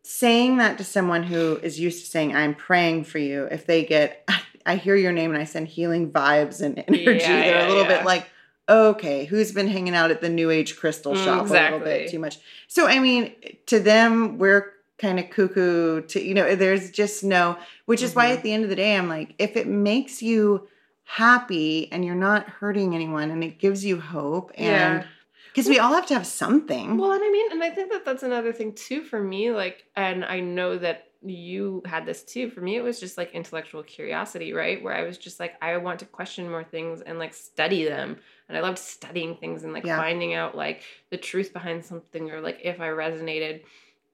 [0.03, 3.85] Saying that to someone who is used to saying I'm praying for you if they
[3.85, 4.27] get
[4.65, 7.69] I hear your name and I send healing vibes and energy Yeah, they're yeah, a
[7.69, 7.97] little yeah.
[7.99, 8.27] bit like
[8.69, 11.87] okay, who's been hanging out at the New Age crystal Mm, shop a little bit
[11.87, 12.07] exactly.
[12.09, 12.37] too much?
[12.67, 13.33] So, I mean,
[13.67, 18.29] to them, we're kind of cuckoo to, you know, there's just no, which is why
[18.29, 18.33] Mhm.
[18.33, 20.67] at the end of the day, I'm like, if it makes you
[21.03, 25.07] happy and you're not hurting anyone and it gives you hope and Yeah.
[25.53, 26.97] because we all have to have something.
[26.97, 29.51] Well, and I mean, and I think that that's another thing too for me.
[29.51, 32.49] Like, and I know that you had this too.
[32.49, 34.81] For me, it was just like intellectual curiosity, right?
[34.83, 38.17] Where I was just like, I want to question more things and like study them.
[38.49, 39.97] And I loved studying things and like Yeah.
[39.97, 43.63] finding out like the truth behind something or like if I resonated.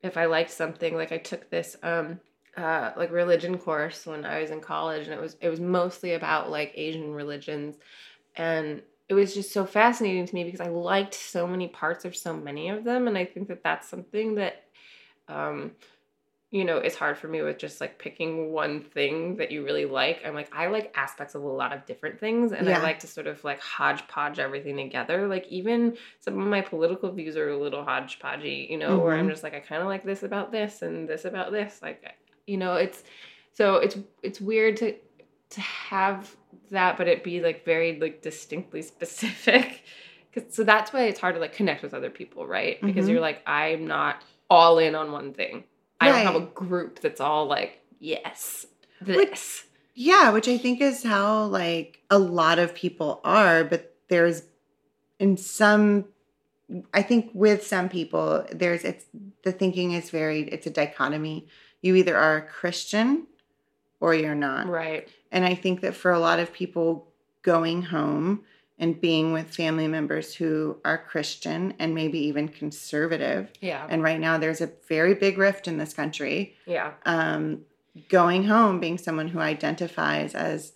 [0.02, 2.20] if I liked something, like I took this um
[2.58, 6.14] uh like religion course when I was in college and it was it was mostly
[6.14, 7.78] about like Asian religions
[8.36, 12.16] and it was just so fascinating to me because I liked so many parts of
[12.16, 14.64] so many of them and I think that that's something that
[15.28, 15.72] um
[16.54, 19.86] you know, it's hard for me with just like picking one thing that you really
[19.86, 20.22] like.
[20.24, 22.78] I'm like, I like aspects of a lot of different things, and Yeah.
[22.80, 25.28] I like to sort of like hodgepodge everything together.
[25.28, 29.26] Like, even some of my political views are a little hodgepodgey, you know, where I'm
[29.28, 29.32] Mhm.
[29.32, 31.82] just like, I kind of like this about this and this about this.
[31.82, 32.04] Like,
[32.46, 33.04] you know, it's
[33.54, 34.96] so it's it's weird to
[35.50, 36.36] to have
[36.70, 39.82] that, but it be like very like distinctly specific.
[40.34, 42.80] 'Cause- so that's why it's hard to like connect with other people, right?
[42.82, 43.12] Because Mhm.
[43.14, 45.64] you're like, I'm not all in on one thing.
[46.04, 48.66] I don't have a group that's all like, yes,
[49.04, 49.64] Which- this.
[49.96, 54.44] Yeah, which I think is how like a lot of people are, but there's
[55.20, 56.06] in some
[56.94, 59.06] I think with some people there's it's
[59.44, 61.48] the thinking is very it's a dichotomy.
[61.82, 63.28] You either are a Christian
[64.00, 64.68] or you're not.
[64.68, 65.08] Right.
[65.32, 67.08] And I think that for a lot of people
[67.42, 68.44] going home
[68.84, 73.88] and being with family members who are Christian and maybe even conservative, Yeah.
[73.90, 76.92] and right now there's a very big rift in this country yeah.
[77.06, 77.62] um,
[78.10, 80.74] going home being someone who identifies as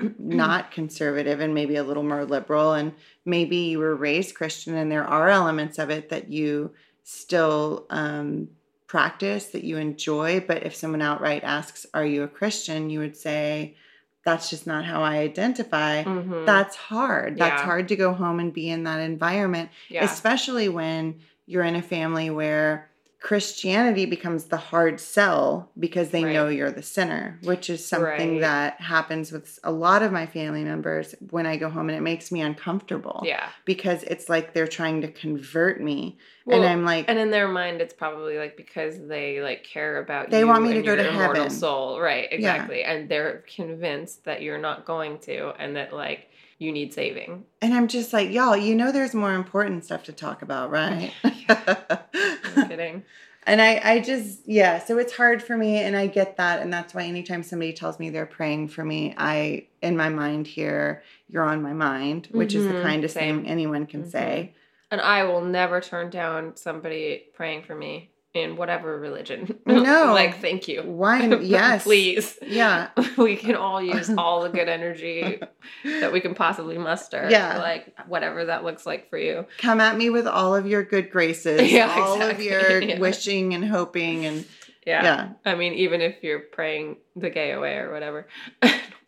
[0.18, 2.92] not conservative and maybe a little more liberal and
[3.26, 8.48] maybe you were raised christian and there are elements of it that you still um,
[8.86, 13.16] practice that you enjoy but if someone outright asks are you a christian you would
[13.16, 13.76] say
[14.24, 16.46] that's just not how i identify Mhm.
[16.46, 17.64] that's hard that's Yeah.
[17.66, 20.04] hard to go home and be in that environment yeah.
[20.04, 22.88] especially when you're in a family where
[23.24, 26.34] Christianity becomes the hard sell because they Right.
[26.34, 28.40] know you're the sinner, which is something Right.
[28.42, 32.02] that happens with a lot of my family members when I go home and it
[32.02, 33.48] makes me uncomfortable yeah.
[33.64, 37.48] because it's like they're trying to convert me Well, and I'm like and in their
[37.48, 40.30] mind, it's probably like because they like care about you.
[40.32, 41.48] They want me to go to heaven.
[41.48, 42.28] soul, right?
[42.30, 42.36] Yeah.
[42.36, 46.28] Exactly, and they're convinced that you're not going to, and that like
[46.64, 47.44] you need saving.
[47.62, 51.12] and I'm just like y'all, you know there's more important stuff to talk about, right?
[51.48, 53.04] I'm kidding.
[53.46, 56.62] And I, I just, yeah, so it's hard for me, and I get that.
[56.62, 60.46] And that's why anytime somebody tells me they're praying for me, I, in my mind,
[60.46, 63.42] hear, you're on my mind, which is the Mhm, kindest same.
[63.42, 64.10] thing anyone can Mhm.
[64.10, 64.54] say.
[64.90, 69.58] And I will never turn down somebody praying for me in whatever religion.
[69.66, 70.12] No.
[70.12, 70.82] like thank you.
[70.82, 71.26] Why?
[71.40, 71.84] Yes.
[71.84, 72.38] Please.
[72.42, 72.88] Yeah.
[73.16, 75.40] we can all use all the good energy
[75.84, 77.28] that we can possibly muster.
[77.30, 77.58] Yeah.
[77.58, 79.46] Like whatever that looks like for you.
[79.58, 82.48] Come at me with all of your good graces, Yeah, all exactly.
[82.48, 82.98] of your Yeah.
[82.98, 84.26] wishing and hoping.
[84.26, 84.44] And
[84.86, 85.02] Yeah.
[85.04, 85.28] yeah.
[85.44, 88.26] I mean, even if you're praying the gay away or whatever.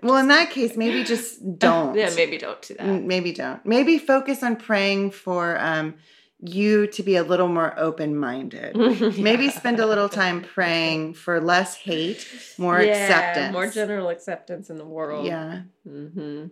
[0.02, 1.96] Well, in that case, maybe just don't.
[1.96, 2.86] yeah, maybe don't do that.
[2.86, 3.64] Maybe don't.
[3.64, 5.94] Maybe focus on praying for um,
[6.40, 8.76] you to be a little more open minded.
[9.18, 12.26] Maybe spend a little time praying for less hate,
[12.58, 13.52] more Yeah, acceptance.
[13.52, 15.26] more general acceptance in the world.
[15.26, 15.62] Yeah.
[15.86, 16.46] hmm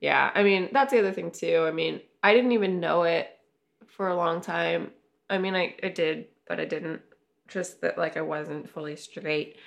[0.00, 1.64] Yeah, I mean that's the other thing too.
[1.66, 3.28] I mean, I didn't even know it
[3.86, 4.90] for a long time.
[5.30, 7.00] I mean, I, I did, but I didn't.
[7.46, 9.58] Just that like I wasn't fully straight.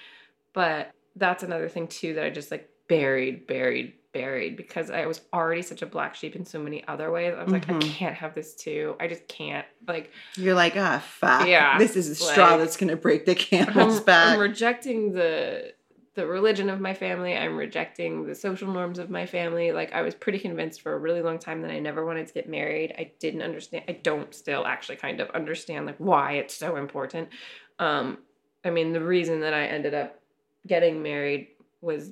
[0.53, 5.21] But that's another thing too that I just like buried, buried, buried because I was
[5.33, 7.33] already such a black sheep in so many other ways.
[7.37, 7.81] I was like, I Mhm.
[7.81, 8.95] can't have this too.
[8.99, 9.65] I just can't.
[9.87, 11.47] Like You're like, ah, fuck.
[11.47, 14.33] Yeah, This is a straw like- that's going to break the camel's I'm, back.
[14.33, 15.73] I'm rejecting the
[16.15, 17.37] the religion of my family.
[17.37, 19.71] I'm rejecting the social norms of my family.
[19.71, 22.33] Like I was pretty convinced for a really long time that I never wanted to
[22.33, 22.91] get married.
[22.97, 23.83] I didn't understand.
[23.87, 27.29] I don't still actually kind of understand like why it's so important.
[27.77, 28.17] Um,
[28.65, 30.19] I mean, the reason that I ended up
[30.65, 31.49] getting married
[31.81, 32.11] was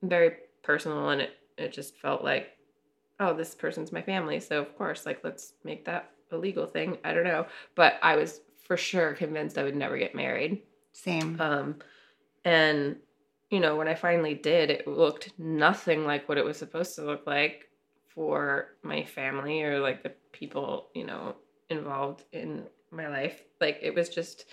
[0.00, 0.30] very
[0.62, 2.56] personal, and it it just felt like,
[3.18, 6.98] oh, this person's my family, so of course, like let's make that a legal thing.
[7.04, 10.62] I don't know, but I was for sure convinced I would never get married.
[10.92, 11.40] Same.
[11.40, 11.76] Um,
[12.44, 12.96] and
[13.50, 17.02] you know, when I finally did, it looked nothing like what it was supposed to
[17.02, 17.68] look like
[18.14, 21.34] for my family or like the people, you know,
[21.68, 23.42] involved in my life.
[23.60, 24.46] Like it was just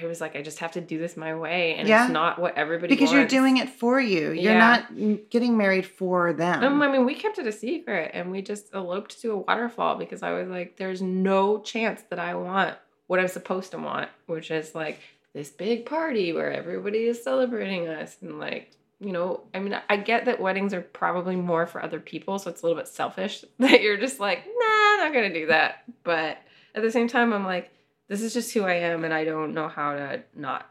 [0.00, 2.04] I was like, I just have to do this my way, and Yeah.
[2.04, 3.00] it's not what everybody wants.
[3.00, 4.30] because you're doing it for you.
[4.30, 4.58] You're Yeah.
[4.58, 6.62] not getting married for them.
[6.64, 9.96] Um, I mean, we kept it a secret, and we just eloped to a waterfall
[9.96, 12.74] because I was like, "There's no chance that I want
[13.06, 14.98] what I'm supposed to want, which is like
[15.34, 18.70] this big party where everybody is celebrating us and like."
[19.04, 22.48] You know, I mean, I get that weddings are probably more for other people, so
[22.50, 24.52] it's a little bit selfish that you're just like, nah,
[24.92, 25.82] I'm not gonna do that.
[26.04, 26.38] But
[26.76, 27.72] at the same time, I'm like,
[28.08, 30.68] this is just who I am, and I don't know how to not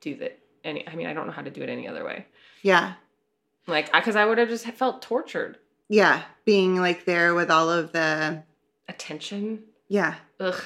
[0.00, 0.38] do that.
[0.64, 2.26] Any, I mean, I don't know how to do it any other way.
[2.62, 2.94] yeah.
[3.68, 5.58] Like, because I would have just felt tortured.
[5.88, 6.22] Yeah.
[6.44, 8.44] Being like there with all of the,
[8.88, 9.64] Attention.
[9.88, 10.14] yeah.
[10.38, 10.60] Ugh.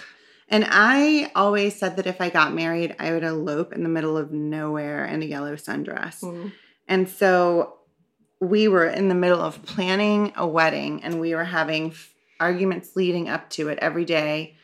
[0.49, 4.19] And I always said that if I got married, I would elope in the middle
[4.19, 6.21] of nowhere in a yellow sundress.
[6.23, 6.53] Mhm.
[6.89, 7.79] And so
[8.41, 12.97] we were in the middle of planning a wedding and we were having f- arguments
[12.97, 14.57] leading up to it every day.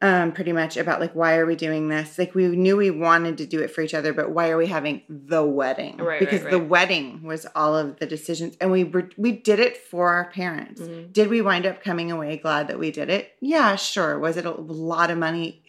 [0.00, 2.18] Um, pretty much about like why are we doing this?
[2.18, 4.68] Like we knew we wanted to do it for each other, but why are we
[4.68, 5.96] having the wedding?
[5.96, 9.58] Right, right, because the wedding was all of the decisions, and we were we did
[9.58, 10.80] it for our parents.
[10.82, 11.12] Mhm.
[11.12, 13.32] Did we wind up coming away glad that we did it?
[13.40, 14.20] Yeah, sure.
[14.20, 15.64] Was it a lot of money?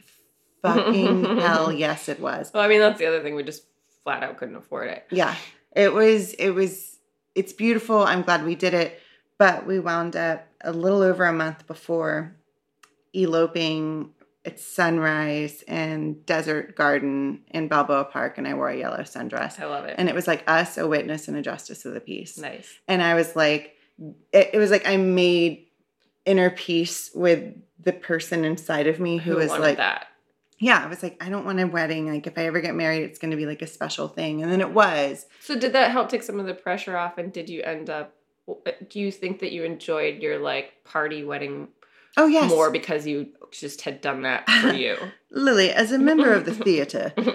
[0.62, 2.52] Fucking hell, yes, it was.
[2.54, 3.34] Well, I mean, that's the other thing.
[3.34, 3.64] We just
[4.04, 5.06] flat out couldn't afford it.
[5.10, 5.34] Yeah,
[5.76, 6.34] it was.
[6.34, 7.00] It was.
[7.34, 8.04] It's beautiful.
[8.04, 9.00] I'm glad we did it,
[9.40, 12.36] but we wound up a little over a month before
[13.14, 14.12] eloping
[14.46, 19.66] at sunrise and Desert Garden in Balboa Park, and I wore a yellow sundress, I
[19.66, 19.96] love it.
[19.98, 22.38] and it was like us, a witness, and a justice of the peace.
[22.38, 22.80] nice.
[22.88, 23.76] and I was like,
[24.32, 25.68] it, it was like I made
[26.26, 30.08] inner peace with the person inside of me who, was like, that?
[30.60, 32.12] yeah, I was like, I don't want a wedding.
[32.12, 34.44] Like, if I ever get married, it's going to be like a special thing.
[34.44, 35.26] And then it was.
[35.42, 37.18] So did that help take some of the pressure off?
[37.18, 38.14] And did you end up?
[38.90, 41.70] Do you think that you enjoyed your like party wedding
[42.20, 44.98] Oh yes, more because you just had done that for you?
[45.32, 47.26] Lily, as a member of the theater, um,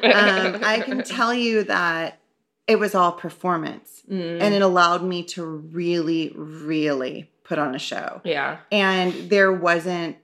[0.63, 2.19] I can tell you that
[2.67, 7.79] it was all performance, Mm, and it allowed me to really, really put on a
[7.79, 8.21] show.
[8.25, 10.17] yeah, And there wasn't,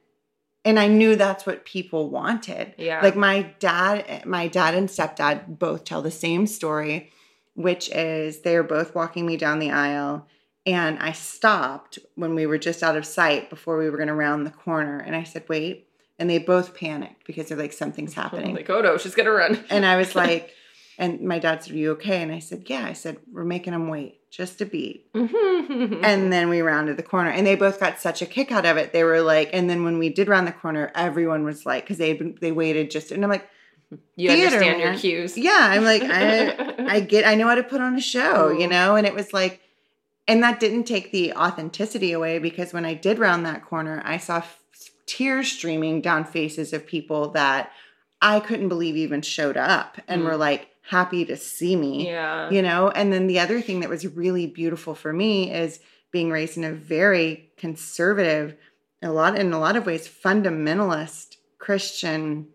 [0.64, 2.74] and I knew that's what people wanted.
[2.78, 3.00] yeah.
[3.02, 7.11] Like my dad, my dad and stepdad both tell the same story,
[7.54, 10.26] which is they're both walking me down the aisle.
[10.66, 14.14] And I stopped when we were just out of sight before we were going to
[14.14, 14.98] round the corner.
[14.98, 15.86] And I said, wait.
[16.18, 18.54] And they both panicked because they're like, something's happening.
[18.54, 19.64] like, oh no, she's gonna run.
[19.70, 20.54] And I was like,
[20.98, 22.22] and my dad said, Are you okay?
[22.22, 22.84] And I said, Yeah.
[22.84, 25.06] I said, We're making them wait just a beat.
[25.14, 28.76] and then we rounded the corner and they both got such a kick out of
[28.76, 28.92] it.
[28.92, 31.98] They were like, and then when we did round the corner, everyone was like, because
[31.98, 33.48] they been they waited just, and I'm like,
[34.14, 35.36] you theater, understand your cues.
[35.36, 38.68] yeah, I'm like, I, I get, I know how to put on a show, you
[38.68, 38.94] know?
[38.94, 39.61] And it was like,
[40.28, 44.16] and that didn't take the authenticity away because when I did round that corner, I
[44.18, 44.62] saw f-
[45.06, 47.72] tears streaming down faces of people that
[48.22, 50.26] I couldn't believe even showed up and Mm.
[50.26, 52.50] were like happy to see me yeah.
[52.50, 55.78] you know and then the other thing that was really beautiful for me is
[56.10, 58.56] being raised in a very conservative
[59.02, 62.48] a lot in a lot of ways fundamentalist christian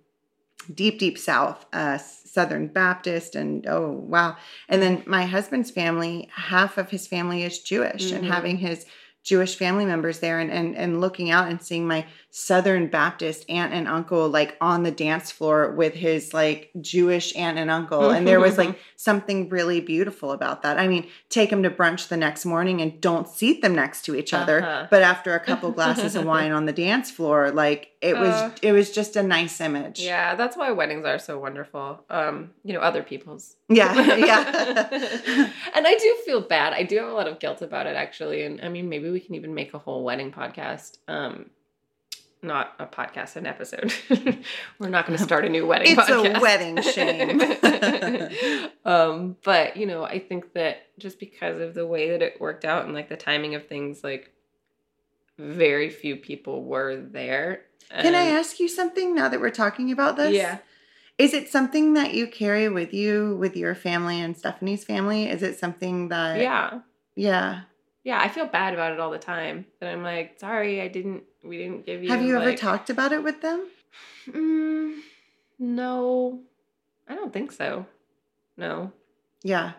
[0.73, 1.97] deep deep south uh
[2.35, 4.29] southern baptist and oh wow
[4.69, 6.15] and then my husband's family
[6.53, 8.33] half of his family is jewish and Mhm.
[8.35, 8.85] having his
[9.25, 13.73] jewish family members there and, and and looking out and seeing my southern baptist aunt
[13.73, 18.27] and uncle like on the dance floor with his like jewish aunt and uncle and
[18.27, 22.17] there was like something really beautiful about that i mean take them to brunch the
[22.17, 24.87] next morning and don't seat them next to each other Uh-huh.
[24.91, 28.51] but after a couple glasses of wine on the dance floor like it was Uh.
[28.61, 32.03] it was just a nice image Yeah, that's why weddings are so wonderful.
[32.07, 33.55] Um, you know, other people's.
[33.67, 34.87] yeah yeah
[35.75, 36.73] and I do feel bad.
[36.73, 38.43] I do have a lot of guilt about it actually.
[38.43, 40.97] And I mean, maybe we can even make a whole wedding podcast.
[41.07, 41.49] Um,
[42.41, 43.93] not a podcast, an episode.
[44.77, 47.39] We're not going to start a new wedding It's a wedding shame.
[48.85, 52.65] um, but you know, I think that just because of the way that it worked
[52.65, 54.33] out and like the timing of things, like
[55.39, 57.61] very few people were there.
[57.89, 60.57] can i ask you something now that we're talking about this Yeah.
[61.17, 65.43] is it something that you carry with you with your family and stephanie's family is
[65.43, 66.79] it something that Yeah.
[67.15, 67.61] yeah
[68.05, 69.65] Yeah, I feel bad about it all the time.
[69.81, 71.23] That I'm like, sorry, I didn't.
[71.43, 72.09] We didn't give you.
[72.11, 73.67] have you ever talked about it with them
[74.29, 74.95] Mm,
[75.59, 76.39] no,
[77.07, 77.85] I don't think so.
[78.57, 78.91] No,
[79.43, 79.73] yeah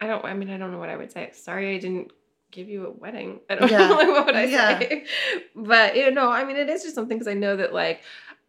[0.00, 0.24] I don't.
[0.24, 1.30] I mean, I don't know what I would say.
[1.32, 2.12] Sorry, I didn't
[2.50, 3.40] give you a wedding.
[3.48, 3.88] I don't Yeah.
[3.88, 3.94] know.
[3.96, 4.78] Like, what would I Yeah.
[4.78, 5.06] say?
[5.54, 8.00] But you know, I mean, it is just something because I know that like.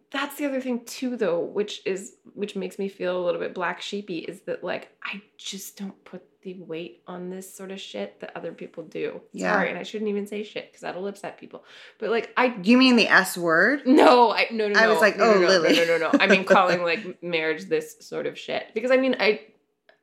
[0.09, 3.53] That's the other thing too, though, which is which makes me feel a little bit
[3.53, 7.81] black sheepy, is that like I just don't put the weight on this sort of
[7.81, 9.19] shit that other people do.
[9.33, 9.51] Yeah.
[9.51, 11.65] Sorry, and I shouldn't even say shit because that'll upset people.
[11.99, 14.79] But like I you mean the s word no, I no no.
[14.79, 15.75] I no, was like, no, oh, no, no, Lily.
[15.75, 16.19] No, no, no, no.
[16.19, 19.41] I mean, calling like marriage this sort of shit because I mean, I,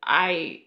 [0.02, 0.63] I,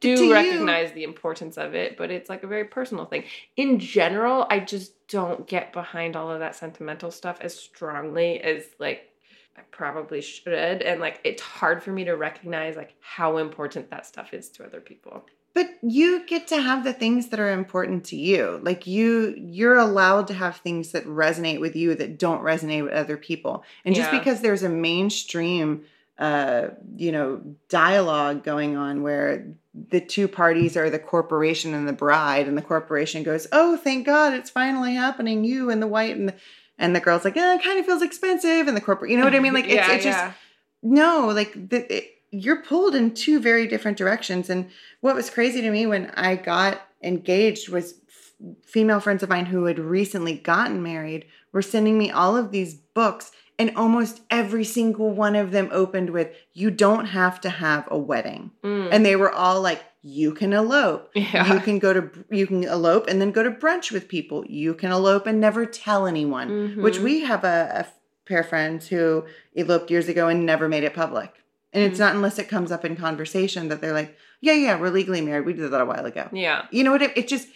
[0.00, 3.24] Do to you- recognize the importance of it, but it's like a very personal thing.
[3.56, 8.64] In general, I just don't get behind all of that sentimental stuff as strongly as
[8.78, 9.10] like
[9.56, 14.04] I probably should, and like it's hard for me to recognize like how important that
[14.04, 15.24] stuff is to other people.
[15.54, 18.60] But you get to have the things that are important to you.
[18.62, 22.92] Like you you're allowed to have things that resonate with you that don't resonate with
[22.92, 23.64] other people.
[23.86, 24.18] And just Yeah.
[24.18, 25.84] because there's a mainstream
[26.18, 29.46] uh you know dialogue going on where
[29.90, 34.06] the two parties are the corporation and the bride and the corporation goes, "Oh, thank
[34.06, 36.34] God it's finally happening you and the white and the
[36.78, 39.24] and the girl's like, eh, it kind of feels expensive, and the corporate, you know
[39.24, 39.54] what I mean?
[39.54, 40.34] Like, it's, yeah, it's just
[40.82, 44.50] no, like the, it, you're pulled in two very different directions.
[44.50, 49.28] And what was crazy to me when I got engaged was f- female friends of
[49.28, 54.20] mine who had recently gotten married were sending me all of these books, and almost
[54.30, 58.88] every single one of them opened with, "You don't have to have a wedding," Mm.
[58.92, 61.52] and they were all like, "You can elope." yeah.
[61.54, 64.44] You can go to you can elope and then go to brunch with people.
[64.46, 66.76] You can elope and never tell anyone.
[66.82, 67.02] Which Mhm.
[67.02, 69.24] we have a, a pair of friends who
[69.56, 71.32] eloped years ago and never made it public.
[71.72, 72.00] And it's Mhm.
[72.00, 75.46] not unless it comes up in conversation that they're like, "Yeah, yeah, we're legally married.
[75.46, 76.62] We did that a while ago." yeah.
[76.70, 77.02] You know what?
[77.02, 77.48] It, it just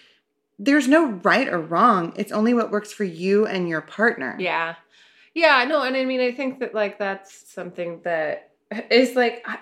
[0.63, 2.13] there's no right or wrong.
[2.17, 4.37] It's only what works for you and your partner.
[4.39, 4.75] Yeah.
[5.41, 8.51] Yeah, no, and I mean I think that like that's something that
[8.91, 9.59] is like I,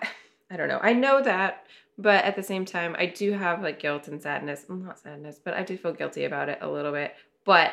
[0.51, 0.81] I don't know.
[0.83, 1.67] I know that,
[1.97, 4.65] but at the same time I do have like guilt and sadness.
[4.69, 7.15] Well, not sadness, but I do feel guilty about it a little bit.
[7.45, 7.73] But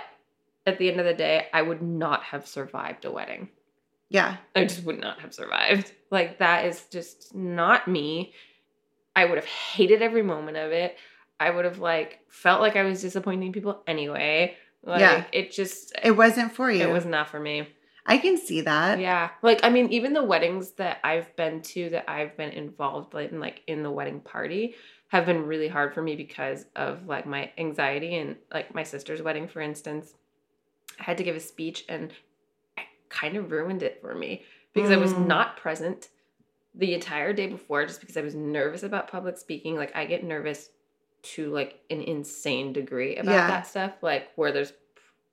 [0.67, 3.49] at the end of the day, I would not have survived a wedding.
[4.09, 4.37] Yeah.
[4.55, 5.91] I just would not have survived.
[6.11, 8.33] Like that is just not me.
[9.15, 10.95] I would have hated every moment of it.
[11.39, 14.55] I would have like felt like I was disappointing people anyway.
[14.83, 15.23] Like Yeah.
[15.31, 16.83] it just It wasn't for you.
[16.87, 17.67] it was not for me.
[18.05, 18.99] I can see that.
[18.99, 19.29] Yeah.
[19.41, 23.39] Like I mean even the weddings that I've been to that I've been involved in
[23.39, 24.75] like in the wedding party
[25.09, 29.21] have been really hard for me because of like my anxiety and like my sister's
[29.21, 30.13] wedding for instance.
[30.99, 32.13] I had to give a speech and
[32.77, 34.43] I kind of ruined it for me
[34.73, 35.27] because I was Mm.
[35.27, 36.09] not present
[36.75, 39.75] the entire day before just because I was nervous about public speaking.
[39.77, 40.69] Like I get nervous
[41.23, 43.47] to like an insane degree about Yeah.
[43.47, 44.73] that stuff, like where there's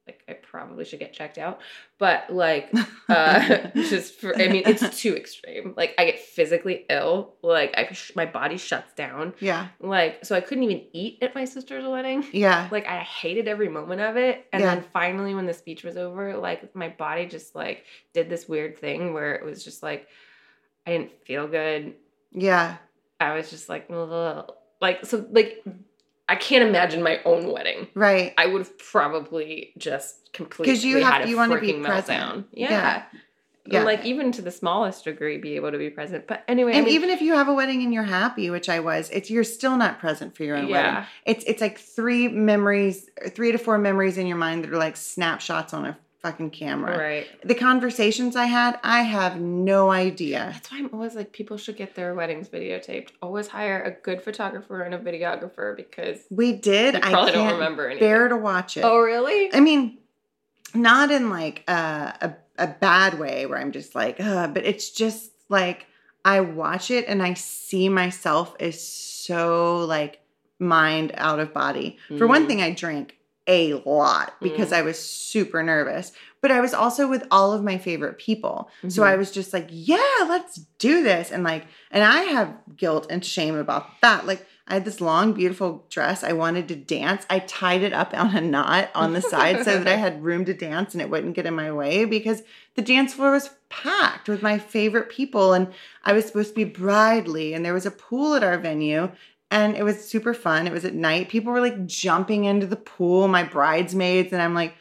[0.06, 1.60] like I probably should get checked out.
[1.98, 2.72] But like
[3.08, 7.92] uh just for i mean it's too extreme like i get physically ill like i
[7.92, 9.68] sh- my body shuts down yeah.
[9.80, 12.68] like so i couldn't even eat at my sister's wedding Yeah.
[12.72, 14.74] like i hated every moment of it and Yeah.
[14.74, 18.78] then finally when the speech was over like my body just like did this weird
[18.78, 20.08] thing where it was just like
[20.86, 21.94] i didn't feel good
[22.32, 22.76] Yeah.
[23.20, 24.50] i was just like "Ugh."
[24.80, 25.62] like so like
[26.28, 28.32] i can't imagine my own wedding Right.
[28.38, 32.20] I would have probably just completely you have- you wanna be freaking present.
[32.20, 32.44] meltdown.
[32.52, 32.70] Yeah.
[32.70, 33.02] Yeah.
[33.64, 33.84] Yeah.
[33.84, 36.26] like even to the smallest degree be able to be present.
[36.26, 38.68] But anyway, And I mean, even if you have a wedding and you're happy, which
[38.68, 41.04] I was, it's you're still not present for your own wedding.
[41.26, 44.96] It's it's like three memories, three to four memories in your mind that are like
[44.96, 46.96] snapshots on a fucking camera.
[46.96, 47.26] Right.
[47.44, 50.50] The conversations I had, I have no idea.
[50.52, 53.08] That's why I'm always like people should get their weddings videotaped.
[53.20, 56.94] Always hire a good photographer and a videographer because We did.
[56.96, 58.06] I probably don't can't remember anything.
[58.08, 58.82] bear to watch it.
[58.84, 59.52] Oh really?
[59.52, 59.98] I mean,
[60.74, 64.90] not in like a, a a bad way where I'm just like, Ugh, but it's
[64.90, 65.86] just like
[66.24, 70.20] I watch it and I see myself as so like
[70.60, 71.98] mind out of body.
[72.16, 72.46] For one Mhm.
[72.46, 73.16] thing, I drank
[73.46, 74.76] a lot because Mm.
[74.76, 78.70] I was super nervous, but I was also with all of my favorite people.
[78.88, 79.06] So Mhm.
[79.06, 81.30] I was just like, yeah, let's do this.
[81.32, 84.26] And like, and I have guilt and shame about that.
[84.26, 86.22] Like, I had this long, beautiful dress.
[86.22, 87.26] I wanted to dance.
[87.28, 90.44] I tied it up on a knot on the side so that I had room
[90.44, 92.42] to dance and it wouldn't get in my way because
[92.76, 95.52] the dance floor was packed with my favorite people.
[95.52, 95.66] And
[96.04, 99.10] I was supposed to be bridely, and there was a pool at our venue.
[99.52, 100.66] And it was super fun.
[100.66, 101.28] It was at night.
[101.28, 104.32] People were like jumping into the pool, my bridesmaids.
[104.32, 104.74] And I'm like,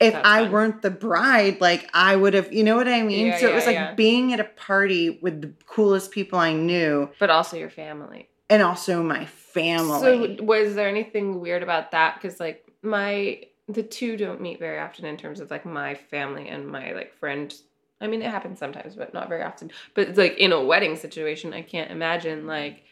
[0.00, 0.52] if That's I fun.
[0.52, 3.28] weren't the bride, like I would have, you know what I mean?
[3.28, 3.94] Yeah, so it was like yeah.
[3.94, 8.28] being at a party with the coolest people I knew But also your family.
[8.50, 10.00] and also my family.
[10.36, 12.14] So was there anything weird about that?
[12.20, 16.48] Because like my the two don't meet very often in terms of like my family
[16.48, 17.54] and my like friend.
[18.00, 19.70] I mean, it happens sometimes, but not very often.
[19.94, 22.84] But it's like in a wedding situation, I can't imagine like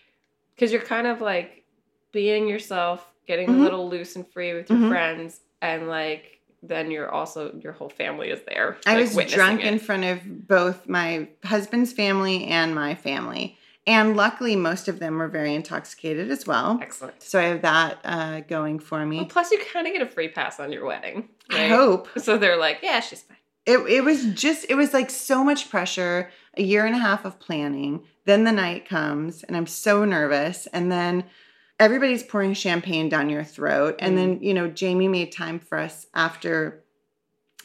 [0.57, 1.65] because you're kind of like
[2.13, 3.61] being yourself, getting Mhm.
[3.61, 4.89] a little loose and free with your Mhm.
[4.89, 8.77] friends, and like then you're also your whole family is there.
[8.87, 9.67] I like, was drunk it.
[9.67, 13.57] in front of both my husband's family and my family.
[13.89, 16.81] And luckily, most of them were very intoxicated as well.
[16.83, 17.23] Excellent.
[17.23, 19.25] So I have that uh, going for Well, me.
[19.27, 21.29] plus, you kind of get a free pass on your wedding.
[21.51, 22.09] I hope.
[22.19, 23.37] So they're like, yeah, she's fine.
[23.65, 27.25] It, it was just, it was like so much pressure, a year and a half
[27.25, 28.03] of planning.
[28.27, 30.67] Then the night comes, and I'm so nervous.
[30.67, 31.25] And then
[31.79, 33.97] everybody's pouring champagne down your throat.
[34.01, 36.83] And then, you know, Jamie made time for us after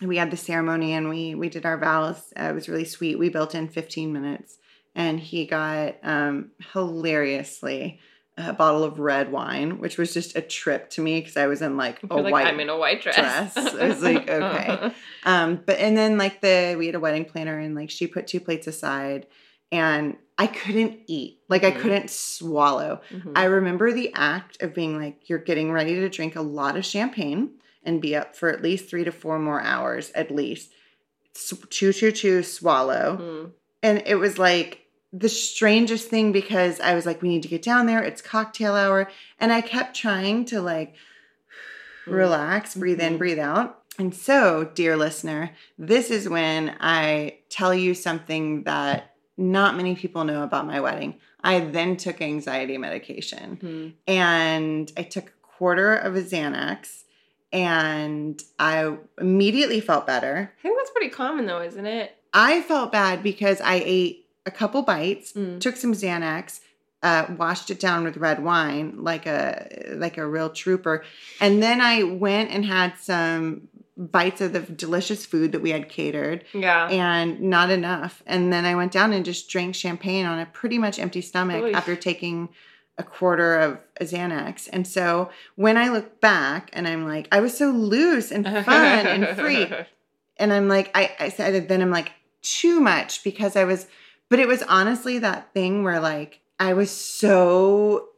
[0.02, 2.34] we had the ceremony and we we did our vows.
[2.40, 3.20] Uh, it was really sweet.
[3.20, 4.58] We built in 15 minutes,
[4.96, 8.00] and he got um, hilariously
[8.38, 11.62] a bottle of red wine, which was just a trip to me because I was
[11.62, 13.54] in like a like, white I'm in a white dress.
[13.54, 13.58] dress.
[13.58, 14.92] I was like, okay.
[15.26, 18.28] um, but and then like the we had a wedding planner and like she put
[18.28, 19.28] two plates aside
[19.72, 21.40] and I couldn't eat.
[21.50, 21.80] Like I Mhm.
[21.82, 23.02] couldn't swallow.
[23.12, 23.34] Mhm.
[23.36, 26.84] I remember the act of being like, you're getting ready to drink a lot of
[26.86, 27.52] champagne
[27.84, 30.72] and be up for at least three to four more hours at least.
[31.70, 33.18] Chew, chew, chew, swallow.
[33.22, 33.52] Mm.
[33.84, 37.62] And it was like the strangest thing because I was like, we need to get
[37.62, 38.02] down there.
[38.04, 39.10] It's cocktail hour.
[39.40, 40.96] And I kept trying to like
[42.08, 42.14] Mm.
[42.14, 43.18] relax, breathe in, Mhm.
[43.20, 43.78] breathe out.
[44.00, 49.11] And so, dear listener, this is when I tell you something that
[49.42, 51.16] not many people know about my wedding.
[51.44, 53.94] I then took anxiety medication Mm.
[54.08, 57.04] and I took a quarter of a Xanax
[57.52, 60.54] and I immediately felt better.
[60.58, 62.16] I think that's pretty common though, isn't it?
[62.34, 65.60] I felt bad because I ate a couple bites, Mm.
[65.60, 66.62] took some Xanax,
[67.04, 71.04] uh, washed it down with red wine like a like a real trooper,
[71.40, 73.68] and then I went and had some
[74.02, 76.88] bites of the delicious food that we had catered, Yeah.
[76.90, 78.24] and not enough.
[78.26, 81.64] And then I went down and just drank champagne on a pretty much empty stomach
[81.64, 81.72] Oy.
[81.72, 82.50] after taking
[82.98, 84.68] a quarter of a Xanax.
[84.72, 89.08] And so when I look back and I'm like, I was so loose and fun
[89.08, 89.68] and free
[90.38, 93.88] and I'm like, I, I said, then I'm like, too much because I was,
[94.30, 98.10] but it was honestly that thing where like I was so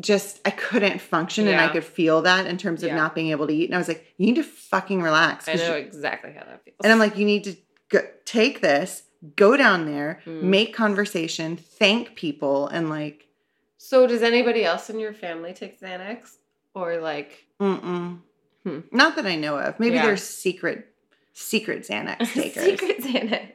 [0.00, 2.96] just, I couldn't function and I could feel that in terms of Yeah.
[2.96, 3.66] not being able to eat.
[3.66, 5.48] And I was like, you need to fucking relax.
[5.48, 6.76] I know exactly how that feels.
[6.82, 7.56] and I'm like, you need to
[7.90, 9.02] go, take this,
[9.36, 10.42] go down there, Mm.
[10.44, 13.28] make conversation, thank people, and like,
[13.76, 16.36] so does anybody else in your family take Xanax?
[16.74, 18.20] Or like mm-mm.
[18.64, 18.78] Hmm.
[18.92, 19.78] Not that I know of.
[19.78, 20.06] Maybe Yeah.
[20.06, 20.88] there's secret,
[21.34, 22.64] secret Xanax takers.
[22.64, 23.48] secret Xanax?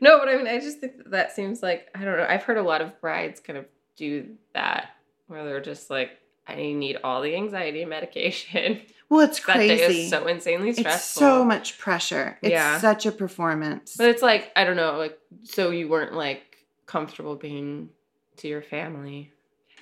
[0.00, 2.26] No, but I mean I just think that, that seems like I don't know.
[2.28, 3.64] I've heard a lot of brides kind of
[3.96, 4.90] do that
[5.30, 6.10] where they're just like,
[6.46, 8.82] I need all the anxiety medication.
[9.08, 10.02] Well, it's that day crazy.
[10.04, 10.92] is so insanely stressful.
[10.94, 12.38] It's so much pressure.
[12.42, 12.78] It's Yeah.
[12.78, 13.96] such a performance.
[13.96, 17.88] But it's like, I don't know, like so you weren't like comfortable being
[18.36, 19.32] to your family.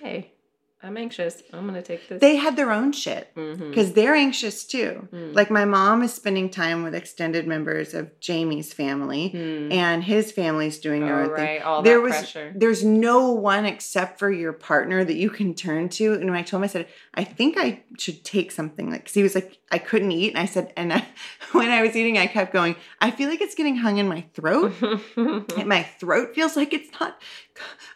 [0.03, 0.33] Hey,
[0.81, 1.43] I'm anxious.
[1.53, 2.21] I'm gonna take this.
[2.21, 5.09] they had their own shit because they're anxious too.
[5.13, 5.35] Mm.
[5.35, 9.73] Like my mom is spending time with extended members of Jamie's family, Hmm.
[9.73, 11.45] and his family's doing their Oh, own thing.
[11.45, 12.53] right, all there was pressure.
[12.55, 16.43] there's no one except for your partner that you can turn to and when i
[16.43, 19.59] told him i said i think i should take something like because he was like
[19.73, 21.05] i couldn't eat and i said and I,
[21.53, 24.23] when i was eating i kept going i feel like it's getting hung in my
[24.35, 24.73] throat
[25.17, 27.21] And my throat feels like it's not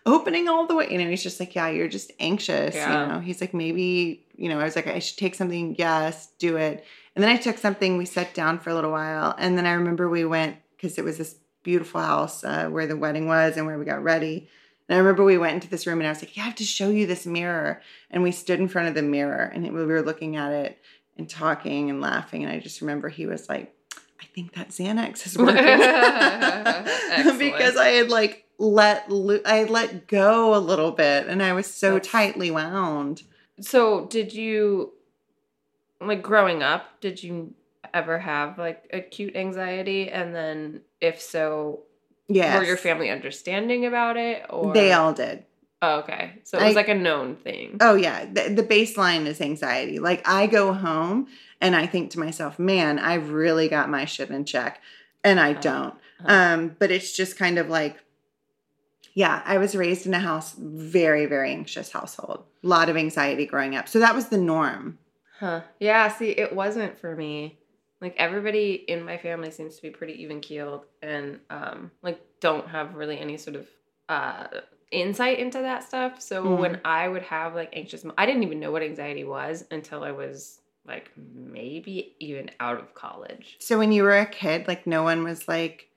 [0.06, 3.02] opening all the way you know he's just like yeah you're just anxious Yeah.
[3.06, 6.28] you know he's like maybe you know i was like i should take something yes
[6.38, 6.84] do it
[7.14, 9.72] and then i took something we sat down for a little while and then i
[9.72, 13.66] remember we went because it was this beautiful house uh, where the wedding was and
[13.66, 14.48] where we got ready
[14.88, 16.56] and I remember we went into this room and I was like, "Yeah, I have
[16.56, 19.72] to show you this mirror." And we stood in front of the mirror and it,
[19.72, 20.76] we were looking at it
[21.16, 22.42] and talking and laughing.
[22.42, 23.72] And I just remember he was like,
[24.20, 25.54] "I think that Xanax is working,"
[27.38, 31.66] because I had like let lo- I let go a little bit and I was
[31.66, 33.24] so That's- tightly wound.
[33.60, 34.92] So, did you
[36.00, 37.54] like growing up, did you
[37.92, 41.80] ever have like acute anxiety and then if so,
[42.28, 45.44] Yes, were your family understanding about it or They all did.
[45.82, 46.38] Oh, okay.
[46.44, 47.76] So it was I- like a known thing.
[47.80, 49.98] Oh yeah, the, the baseline is anxiety.
[49.98, 51.26] Like I go home
[51.60, 54.80] and I think to myself, "Man, I've really got my shit in check,"
[55.24, 55.60] and I Uh-huh.
[55.60, 55.94] don't.
[56.24, 56.32] Uh-huh.
[56.54, 57.96] Um, but it's just kind of like,
[59.14, 62.44] yeah, I was raised in a house very, very anxious household.
[62.64, 64.98] A lot of anxiety growing up, so that was the norm.
[65.38, 65.62] Huh.
[65.80, 67.58] Yeah, see, it wasn't for me.
[68.00, 72.66] Like everybody in my family seems to be pretty even keeled and um like don't
[72.68, 73.68] have really any sort of
[74.08, 74.46] uh
[74.90, 76.20] insight into that stuff.
[76.20, 76.58] So Mm.
[76.58, 80.10] when I would have like anxious I didn't even know what anxiety was until I
[80.12, 83.56] was like maybe even out of college.
[83.60, 85.88] So when you were a kid, like no one was like,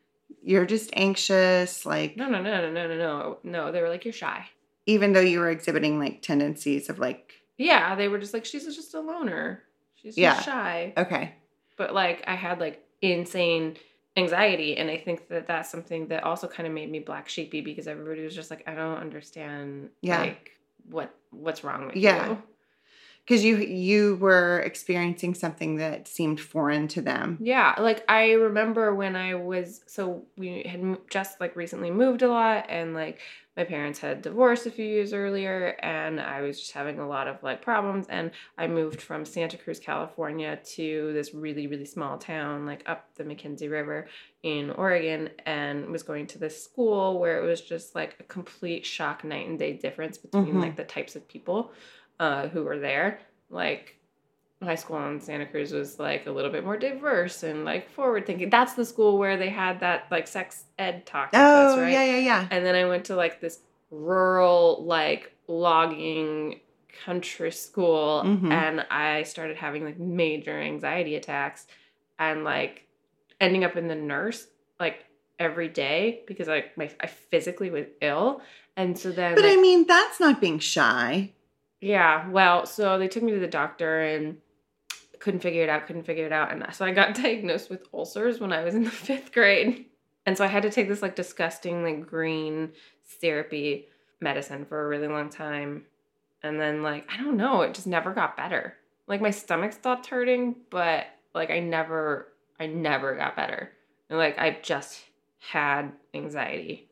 [0.46, 3.38] "You're just anxious," like No, no, no, no, no, no, no.
[3.44, 4.46] No, they were like you're shy.
[4.86, 8.64] even though you were exhibiting like tendencies of like, Yeah, they were just like she's
[8.66, 9.64] just a loner.
[9.96, 10.94] She's just shy.
[10.98, 11.34] okay,
[11.78, 13.78] but like I had like insane
[14.18, 17.60] anxiety and I think that that's something that also kind of made me black sheepy
[17.62, 20.22] because everybody was just like I don't understand Yeah.
[20.22, 20.52] like
[20.90, 22.04] what what's wrong with you.
[22.04, 22.30] Yeah.
[22.30, 22.44] you.
[23.26, 27.38] Because you you were experiencing something that seemed foreign to them.
[27.42, 32.28] Yeah, like I remember when I was so we had just like recently moved a
[32.30, 33.20] lot and like
[33.58, 37.30] my parents had divorced a few years earlier and I was just having a lot
[37.30, 42.18] of like problems and I moved from Santa Cruz, California to this really really small
[42.18, 44.08] town like up the McKenzie River
[44.44, 48.86] in Oregon and was going to this school where it was just like a complete
[48.86, 50.62] shock night and day difference between Mhm.
[50.62, 51.72] like the types of people
[52.20, 53.20] uh, who were there.
[53.50, 53.96] Like
[54.64, 58.26] high school in Santa Cruz was like a little bit more diverse and like forward
[58.26, 58.50] thinking.
[58.50, 61.32] That's the school where they had that like sex ed talk.
[61.32, 61.92] with us, Oh right?
[61.92, 62.48] yeah, yeah, yeah.
[62.52, 63.60] And then I went to like this
[63.92, 66.60] rural like logging
[67.06, 68.52] country school Mhm.
[68.52, 71.68] and I started having like major anxiety attacks
[72.18, 72.88] and like
[73.42, 74.48] ending up in the nurse
[74.80, 75.06] like
[75.38, 78.42] every day because like my I physically was ill.
[78.78, 81.32] And so then But like, I mean, that's not being shy.
[81.86, 84.38] Yeah, well, so they took me to the doctor and
[85.20, 86.52] couldn't figure it out, couldn't figure it out.
[86.52, 89.86] And so I got diagnosed with ulcers when I was in the fifth grade.
[90.26, 92.72] And so I had to take this like disgusting, like green
[93.04, 93.88] syrupy
[94.20, 95.84] medicine for a really long time.
[96.42, 98.76] And then, like, I don't know, it just never got better.
[99.06, 101.06] Like, my stomach stopped hurting, but
[101.36, 103.72] like, I never, I never got better.
[104.10, 105.04] And like, I've just
[105.38, 106.90] had anxiety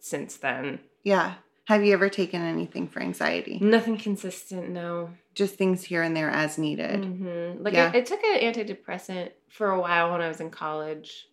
[0.00, 0.80] since then.
[1.04, 1.34] Yeah.
[1.66, 3.58] Have you ever taken anything for anxiety?
[3.60, 5.10] Nothing consistent, no.
[5.34, 7.04] Just things here and there as needed.
[7.04, 7.90] hmm Like Yeah.
[7.94, 11.26] I, I took an antidepressant for a while when I was in college,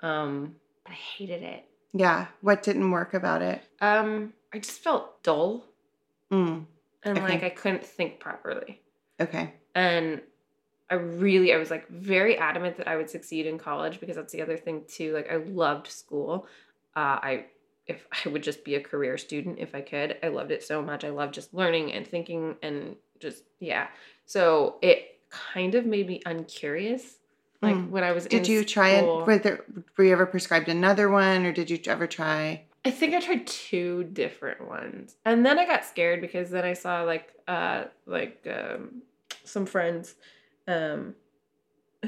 [0.00, 1.64] um, but I hated it.
[1.92, 2.28] Yeah.
[2.40, 3.60] What didn't work about it?
[3.80, 5.66] Um, I just felt dull
[6.32, 6.64] Mm.
[7.02, 7.26] and Okay.
[7.34, 8.80] like I couldn't think properly.
[9.20, 9.52] Okay.
[9.74, 10.22] And
[10.90, 14.32] I really, I was like very adamant that I would succeed in college because that's
[14.32, 15.12] the other thing too.
[15.12, 16.46] Like I loved school.
[16.96, 17.46] Uh, I
[17.86, 20.16] if I would just be a career student if I could.
[20.22, 21.04] I loved it so much.
[21.04, 23.88] I loved just learning and thinking and just yeah.
[24.26, 27.18] So it kind of made me uncurious.
[27.62, 27.90] Like Mm.
[27.90, 29.26] when I was Did you try it?
[29.26, 29.64] Were, there,
[29.96, 32.64] were you ever prescribed another one or did you ever try?
[32.84, 35.16] I think I tried two different ones.
[35.24, 39.02] And then I got scared because then I saw like uh like um
[39.44, 40.14] some friends
[40.68, 41.14] um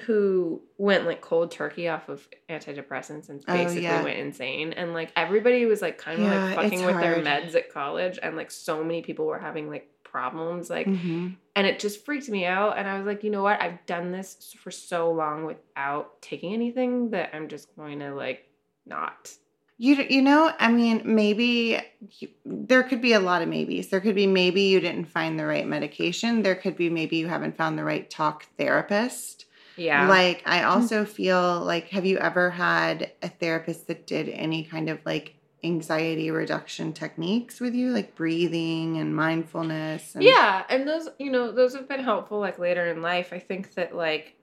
[0.00, 4.02] who went like cold turkey off of antidepressants and Oh, basically yeah.
[4.02, 7.54] went insane and like everybody was like kind of Yeah, like fucking with their meds
[7.54, 11.36] at college and like so many people were having like problems like Mhm.
[11.54, 14.12] and it just freaked me out and i was like you know what i've done
[14.12, 18.48] this for so long without taking anything that i'm just going to like
[18.86, 19.32] not
[19.78, 21.78] You, you know, I mean, maybe
[22.18, 23.88] you, there could be a lot of maybes.
[23.88, 26.42] There could be maybe you didn't find the right medication.
[26.42, 29.44] There could be maybe you haven't found the right talk therapist.
[29.76, 30.66] Yeah Like, I hmm.
[30.68, 35.34] also feel like, have you ever had a therapist that did any kind of like
[35.64, 40.14] anxiety reduction techniques with you, like breathing and mindfulness?
[40.14, 43.32] And, Yeah, and those, you know, those have been helpful like later in life.
[43.32, 44.34] I think that like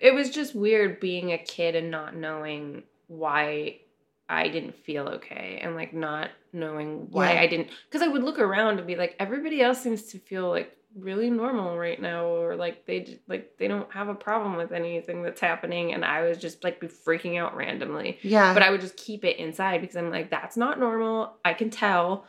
[0.00, 3.80] it was just weird being a kid and not knowing why
[4.28, 7.40] I didn't feel okay and like not knowing why Yeah.
[7.42, 10.48] I didn't cuz I would look around and be like everybody else seems to feel
[10.48, 14.70] like really normal right now or like they like they don't have a problem with
[14.72, 18.54] anything that's happening and I was just like be freaking out randomly Yeah.
[18.54, 21.36] but I would just keep it inside because I'm like, that's not normal.
[21.44, 22.26] I can tell.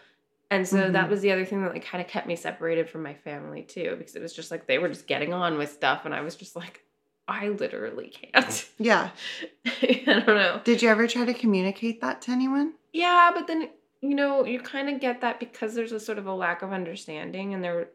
[0.51, 1.09] And so that Mhm.
[1.09, 3.95] was the other thing that like kind of kept me separated from my family too,
[3.97, 6.36] because it was just like they were just getting on with stuff, and I was
[6.36, 6.84] just like,
[7.28, 8.68] I literally can't.
[8.78, 9.09] yeah.
[9.66, 10.61] I don't know.
[10.63, 12.74] Did you ever try to communicate that to anyone?
[12.93, 13.70] Yeah, but then
[14.01, 16.72] you know you kind of get that because there's a sort of a lack of
[16.72, 17.89] understanding, and there,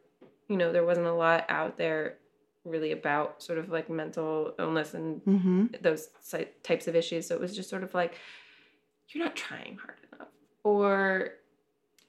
[0.51, 2.17] you know, there wasn't a lot out there
[2.65, 5.67] really about sort of like mental illness and Mm-hmm.
[5.81, 6.09] those
[6.63, 7.27] types of issues.
[7.29, 8.17] So it was just sort of like,
[9.09, 10.29] you're not trying hard enough,
[10.65, 11.31] or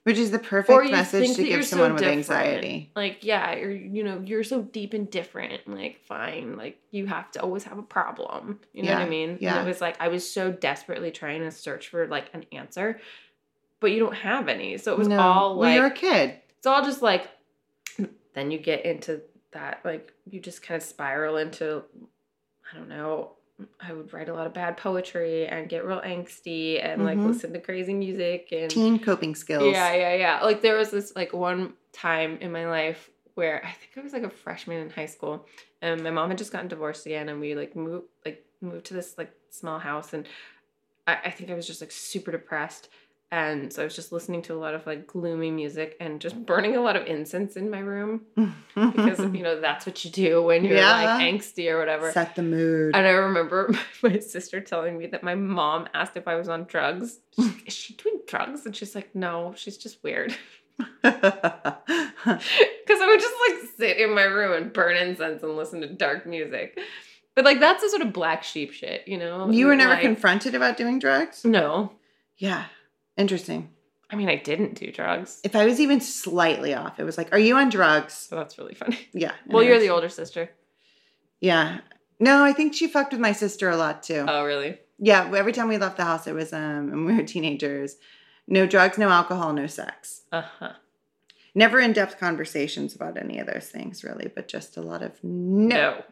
[0.02, 2.90] Which is the perfect message to give so someone with anxiety.
[2.96, 5.66] Like, yeah, you're you know you're so deep and different.
[5.66, 8.58] Like, fine, like you have to always have a problem.
[8.72, 9.38] You know what I mean?
[9.40, 9.58] yeah.
[9.58, 13.00] And it was like I was so desperately trying to search for like an answer,
[13.80, 14.78] but you don't have any.
[14.78, 15.18] So it was no.
[15.18, 16.40] all well, like you're a kid.
[16.58, 17.28] it's all just like
[18.34, 19.20] then you get into
[19.52, 21.82] that like you just kind of spiral into
[22.72, 23.32] i don't know
[23.80, 27.26] i would write a lot of bad poetry and get real angsty and like Mhm.
[27.26, 29.72] listen to crazy music and Teen coping skills.
[29.72, 33.70] yeah yeah yeah like there was this like one time in my life where i
[33.72, 35.46] think i was like a freshman in high school
[35.82, 38.94] and my mom had just gotten divorced again and we like moved like moved to
[38.94, 40.26] this like small house and
[41.06, 42.88] I, I think i was just like super depressed
[43.32, 46.36] and so i was just listening to a lot of like gloomy music and just
[46.46, 48.20] burning a lot of incense in my room
[48.76, 50.92] because you know that's what you do when you're Yeah.
[51.02, 52.94] like angsty or whatever set the mood.
[52.94, 56.64] and i remember my sister telling me that my mom asked if i was on
[56.64, 60.36] drugs She's like, is she doing drugs and she's like no she's just weird
[61.02, 61.20] because
[61.84, 66.26] i would just like sit in my room and burn incense and listen to dark
[66.26, 66.78] music
[67.34, 70.02] but like that's the sort of black sheep shit you know you were never Like-
[70.02, 71.44] confronted about doing drugs?
[71.44, 71.92] no
[72.38, 72.64] Yeah.
[73.16, 73.70] Interesting.
[74.10, 77.32] i mean i didn't do drugs If I was even slightly off, it was like,
[77.32, 78.14] Are you on drugs?
[78.14, 79.32] so that's really funny Yeah.
[79.46, 80.50] well you're the older sister
[81.40, 81.80] Yeah.
[82.20, 84.24] No, I think she fucked with my sister a lot too.
[84.28, 87.24] oh really Yeah, every time we left the house, it was um, when we were
[87.26, 87.96] teenagers.
[88.46, 90.22] No drugs, no alcohol, no sex.
[90.30, 90.72] uh-huh
[91.54, 95.12] Never in depth conversations about any of those things, really, but just a lot of
[95.22, 95.76] no.
[95.76, 96.04] no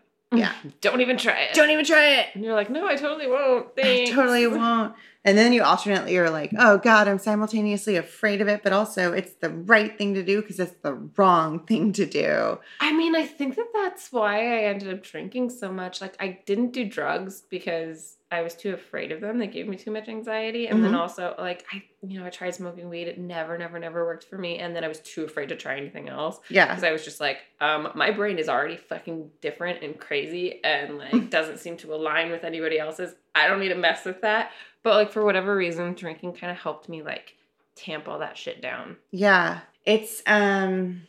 [0.43, 0.53] Yeah.
[0.81, 1.55] Don't even try it.
[1.55, 2.27] Don't even try it.
[2.35, 3.69] And you're like, no, I totally won't.
[3.83, 4.95] I totally won't.
[5.25, 9.13] And then you alternately are like, oh God, I'm simultaneously afraid of it, but also
[9.13, 12.59] it's the right thing to do because it's the wrong thing to do.
[12.81, 16.01] I mean, I think that that's why I ended up drinking so much.
[16.01, 19.39] Like, I didn't do drugs because I was too afraid of them.
[19.39, 20.69] They gave me too much anxiety.
[20.69, 20.99] And then Mhm.
[21.01, 23.09] also, like, I, you know, I tried smoking weed.
[23.09, 24.59] It never, never, never worked for me.
[24.59, 26.67] And then I was too afraid to try anything else Yeah.
[26.69, 30.97] because I was just like, um, my brain is already fucking different and crazy and
[30.99, 33.15] like doesn't seem to align with anybody else's.
[33.35, 34.53] I don't need to mess with that.
[34.83, 37.37] But like, for whatever reason, drinking kind of helped me like
[37.77, 38.97] tamp all that shit down.
[39.11, 39.61] Yeah.
[39.87, 41.03] It's um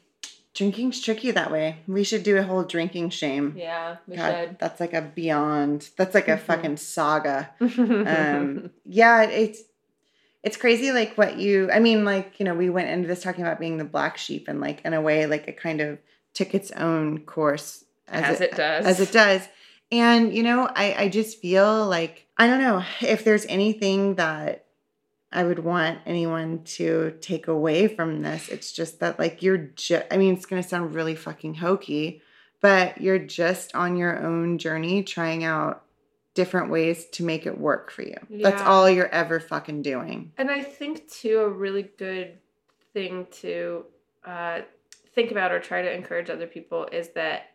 [0.53, 1.77] drinking's tricky that way.
[1.87, 3.53] We should do a whole drinking shame.
[3.57, 6.39] Yeah, we God, that's like a beyond that's like a Mhm.
[6.41, 7.49] fucking saga.
[7.61, 9.61] um yeah it's
[10.43, 13.43] it's crazy like what you i mean like you know we went into this talking
[13.43, 15.99] about being the black sheep and like in a way like it kind of
[16.33, 18.85] took its own course as, it, does.
[18.85, 19.47] as it does
[19.91, 24.65] and you know i i just feel like i don't know if there's anything that
[25.31, 28.49] i would want anyone to take away from this.
[28.49, 32.21] It's just that like you're just i mean it's going to sound really fucking hokey
[32.61, 35.83] but you're just on your own journey trying out
[36.33, 38.15] different ways to make it work for you.
[38.29, 40.31] That's all you're ever fucking doing.
[40.37, 42.37] And I think too a really good
[42.93, 43.85] thing to
[44.25, 44.61] uh,
[45.13, 47.51] think about or try to encourage other people is that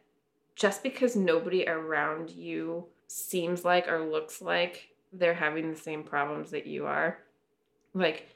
[0.56, 6.50] just because nobody around you seems like or looks like they're having the same problems
[6.50, 7.18] that you are,
[7.94, 8.28] like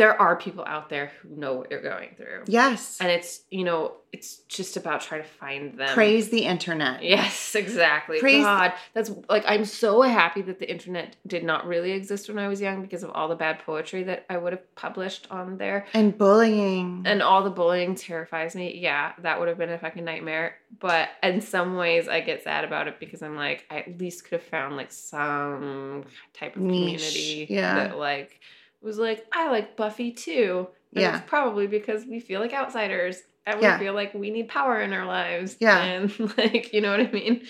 [0.00, 2.42] there are people out there who know what you're going through.
[2.46, 5.92] yes And it's, you know, it's just about trying to find them.
[5.94, 8.18] praise the internet Yes, exactly.
[8.18, 12.38] Praise- God, that's like I'm so happy that the internet did not really exist when
[12.38, 15.58] I was young because of all the bad poetry that I would have published on
[15.58, 15.86] there.
[15.92, 18.78] and bullying And all the bullying terrifies me.
[18.78, 20.56] Yeah, that would have been a fucking nightmare.
[20.80, 24.24] But in some ways I get sad about it because I'm like, I at least
[24.24, 27.74] could have found like some type of Niche, community yeah.
[27.74, 28.40] that like
[28.82, 30.68] was like, I like Buffy too.
[30.94, 31.16] And Yeah.
[31.18, 33.78] it's probably because we feel like outsiders and we Yeah.
[33.78, 35.56] feel like we need power in our lives.
[35.60, 35.78] Yeah.
[35.82, 37.46] And like, you know what I mean?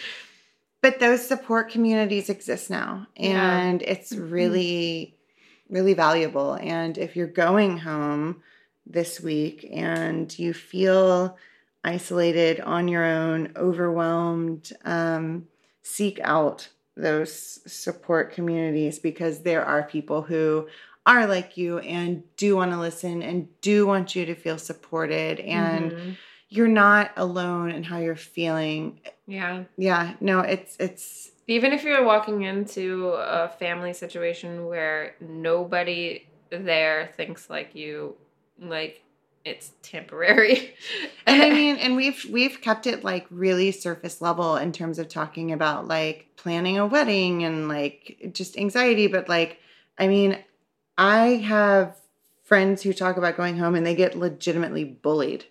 [0.83, 3.59] but those support communities exist now Yeah.
[3.59, 4.31] and it's Mhm.
[4.33, 5.15] really
[5.69, 8.43] really valuable and if you're going home
[8.87, 11.37] this week and you feel
[11.85, 15.47] isolated on your own overwhelmed um,
[15.83, 20.67] seek out those support communities because there are people who
[21.07, 25.41] are like you and do want to listen and do want you to feel supported
[25.41, 26.17] and Mhm.
[26.49, 29.65] you're not alone in how you're feeling yeah.
[29.77, 37.11] yeah no it's it's Even if you're walking into a family situation where nobody there
[37.17, 38.15] thinks like you,
[38.61, 39.03] like
[39.45, 40.75] it's temporary.
[41.27, 45.09] and i mean and we've we've kept it like really surface level in terms of
[45.09, 49.59] talking about like planning a wedding and like just anxiety but like
[49.99, 50.37] i mean
[50.99, 51.97] i have
[52.43, 55.45] friends who talk about going home and they get legitimately bullied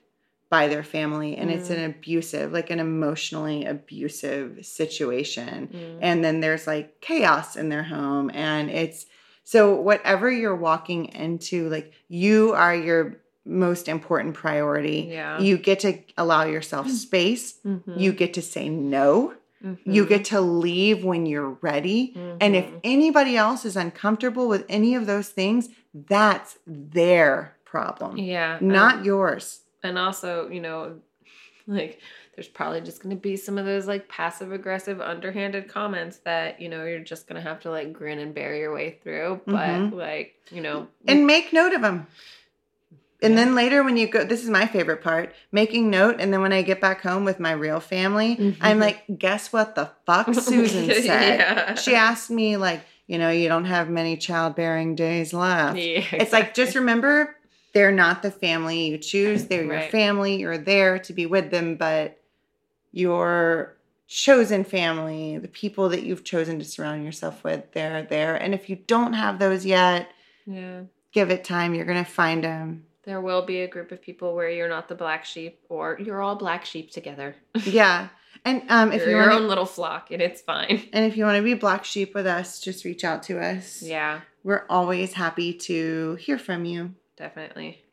[0.49, 5.99] by their family and it's an abusive like an emotionally abusive situation Mm.
[6.01, 9.05] and then there's like chaos in their home and it's
[9.43, 15.39] so whatever you're walking into like you are your most important priority yeah.
[15.39, 17.99] you get to allow yourself space Mhm.
[17.99, 20.07] you get to say no you Mhm.
[20.09, 22.79] get to leave when you're ready and if Mhm.
[22.83, 29.61] anybody else is uncomfortable with any of those things that's their problem yeah, not yours
[29.83, 30.99] and also you know
[31.67, 31.99] like
[32.35, 36.59] there's probably just going to be some of those like passive aggressive underhanded comments that
[36.61, 39.41] you know you're just going to have to like grin and bear your way through
[39.45, 39.93] but Mhm.
[39.93, 42.07] like you know and make note of them.
[43.21, 46.17] And then later, when you go, this is my favorite part making note.
[46.19, 48.81] And then when I get back home with my real family, I'm Mhm.
[48.81, 51.03] like, guess what the fuck Susan said?
[51.39, 51.75] yeah.
[51.75, 55.77] She asked me, like, you know, you don't have many childbearing days left.
[55.77, 57.35] yeah, It's like, just remember,
[57.73, 59.45] they're not the family you choose.
[59.47, 60.37] They're your family.
[60.37, 62.19] You're there to be with them, but
[62.91, 63.75] your
[64.07, 68.35] chosen family, the people that you've chosen to surround yourself with, they're there.
[68.35, 70.09] And if you don't have those yet,
[70.45, 71.73] yeah give it time.
[71.73, 72.85] You're going to find them.
[73.03, 76.21] There will be a group of people where you're not the black sheep or you're
[76.21, 77.35] all black sheep together
[77.65, 78.09] Yeah.
[78.45, 81.17] And um, if you're you your want own little flock and it's fine and if
[81.17, 83.81] you want to be black sheep with us, just reach out to us.
[83.81, 86.95] yeah We're always happy to hear from you.
[87.17, 87.83] definitely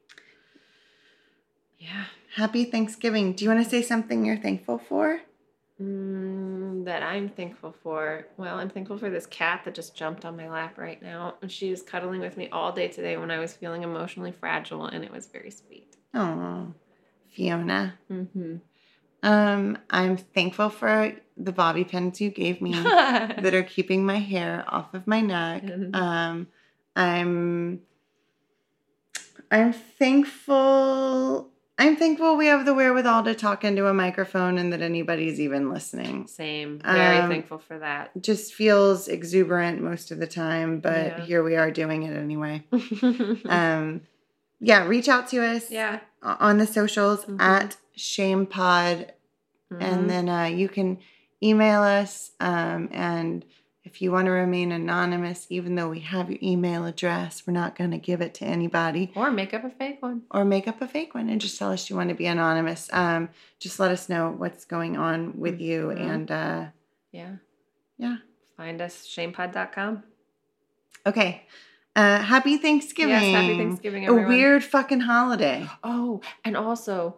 [1.79, 2.05] yeah
[2.37, 3.33] Happy Thanksgiving.
[3.33, 5.21] Do you want to say something you're thankful for?
[5.81, 8.27] Mm, that I'm thankful for.
[8.39, 11.35] Well, I'm thankful for this cat that just jumped on my lap right now.
[11.43, 14.87] And she was cuddling with me all day today when I was feeling emotionally fragile,
[14.87, 15.97] and it was very sweet.
[16.15, 16.73] Oh,
[17.35, 17.99] Fiona.
[18.11, 18.57] Mm-hmm.
[19.23, 24.65] Um, I'm thankful for the bobby pins you gave me that are keeping my hair
[24.69, 25.65] off of my neck.
[25.65, 25.95] Mhm.
[25.95, 26.47] Um,
[26.95, 27.83] I'm
[29.51, 31.51] I'm thankful.
[31.79, 35.71] I'm thankful we have the wherewithal to talk into a microphone and that anybody's even
[35.71, 36.27] listening.
[36.27, 36.79] Same.
[36.79, 38.11] Very Um, thankful for that.
[38.21, 41.21] Just feels exuberant most of the time, but Yeah.
[41.27, 42.65] here we are doing it anyway.
[43.47, 44.03] Um,
[44.59, 46.01] yeah, reach out to us yeah.
[46.23, 47.41] on the socials Mhm.
[47.41, 49.11] at ShamePod
[49.71, 49.83] Mhm.
[49.83, 50.99] and then uh, you can
[51.43, 53.45] email us um, and
[53.87, 57.77] if you want to remain anonymous even though we have your email address we're not
[57.79, 60.23] going to give it to anybody or make up a fake one.
[60.33, 62.91] or make up a fake one and just tell us you want to be anonymous
[62.93, 63.29] um,
[63.61, 66.01] just let us know what's going on with you Mhm.
[66.15, 66.65] and uh,
[67.13, 67.37] Yeah.
[67.97, 68.17] yeah
[68.57, 70.03] Find us shamepod.com.
[71.07, 71.47] okay
[71.95, 74.25] uh, happy thanksgiving Yes, happy Thanksgiving, everyone.
[74.27, 77.17] a weird fucking holiday Oh, and also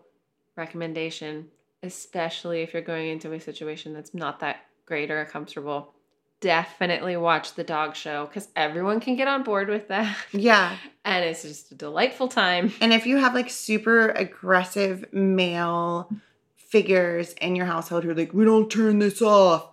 [0.57, 1.49] recommendation,
[1.83, 4.57] especially if you're going into a situation that's not that
[4.87, 5.95] great or comfortable.
[6.41, 10.17] Definitely watch the dog show because everyone can get on board with that.
[10.33, 12.73] yeah And it's just a delightful time.
[12.81, 16.09] And if you have like super aggressive male
[16.57, 19.71] figures in your household who are like, we don't turn this off.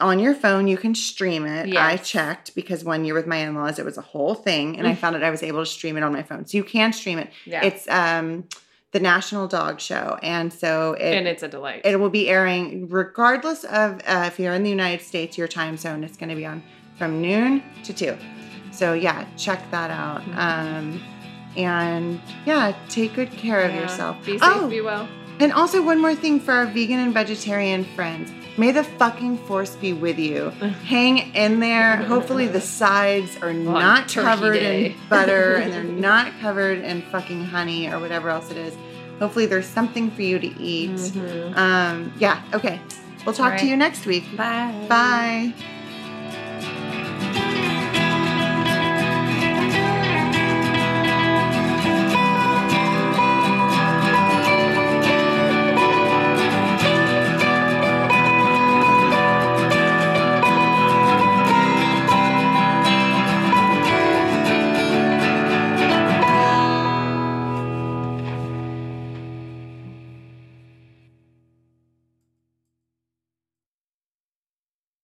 [0.00, 1.76] On your phone, you can stream it.
[1.76, 4.78] I checked because one year with my in laws, it was a whole thing.
[4.78, 4.98] And I Mm.
[4.98, 6.46] found that I was able to stream it on my phone.
[6.46, 7.30] So you can stream it.
[7.44, 7.64] Yeah.
[7.64, 8.44] It's um,
[8.92, 10.18] the National Dog Show.
[10.22, 11.82] And so it, and it's a delight.
[11.84, 15.76] it will be airing regardless of uh, if you're in the United States, your time
[15.76, 16.02] zone.
[16.04, 16.62] It's going to be on
[16.98, 18.16] from noon to two.
[18.72, 20.22] So yeah, check that out.
[20.22, 20.36] Mhm.
[20.36, 21.02] Um,
[21.56, 24.16] and yeah, take good care of yourself.
[24.24, 25.08] Be safe, oh, be well.
[25.40, 28.30] and also one more thing for our vegan and vegetarian friends.
[28.56, 30.50] May the fucking force be with you.
[30.50, 31.96] Hang in there.
[31.96, 34.86] Hopefully the sides are not covered Day.
[34.86, 38.76] in butter and they're not covered in fucking honey or whatever else it is.
[39.18, 40.90] Hopefully there's something for you to eat.
[40.90, 41.56] Mhm.
[41.56, 42.80] Um, yeah, okay.
[43.24, 44.24] We'll talk All to you next week.
[44.36, 44.86] Bye.
[44.88, 45.54] Bye.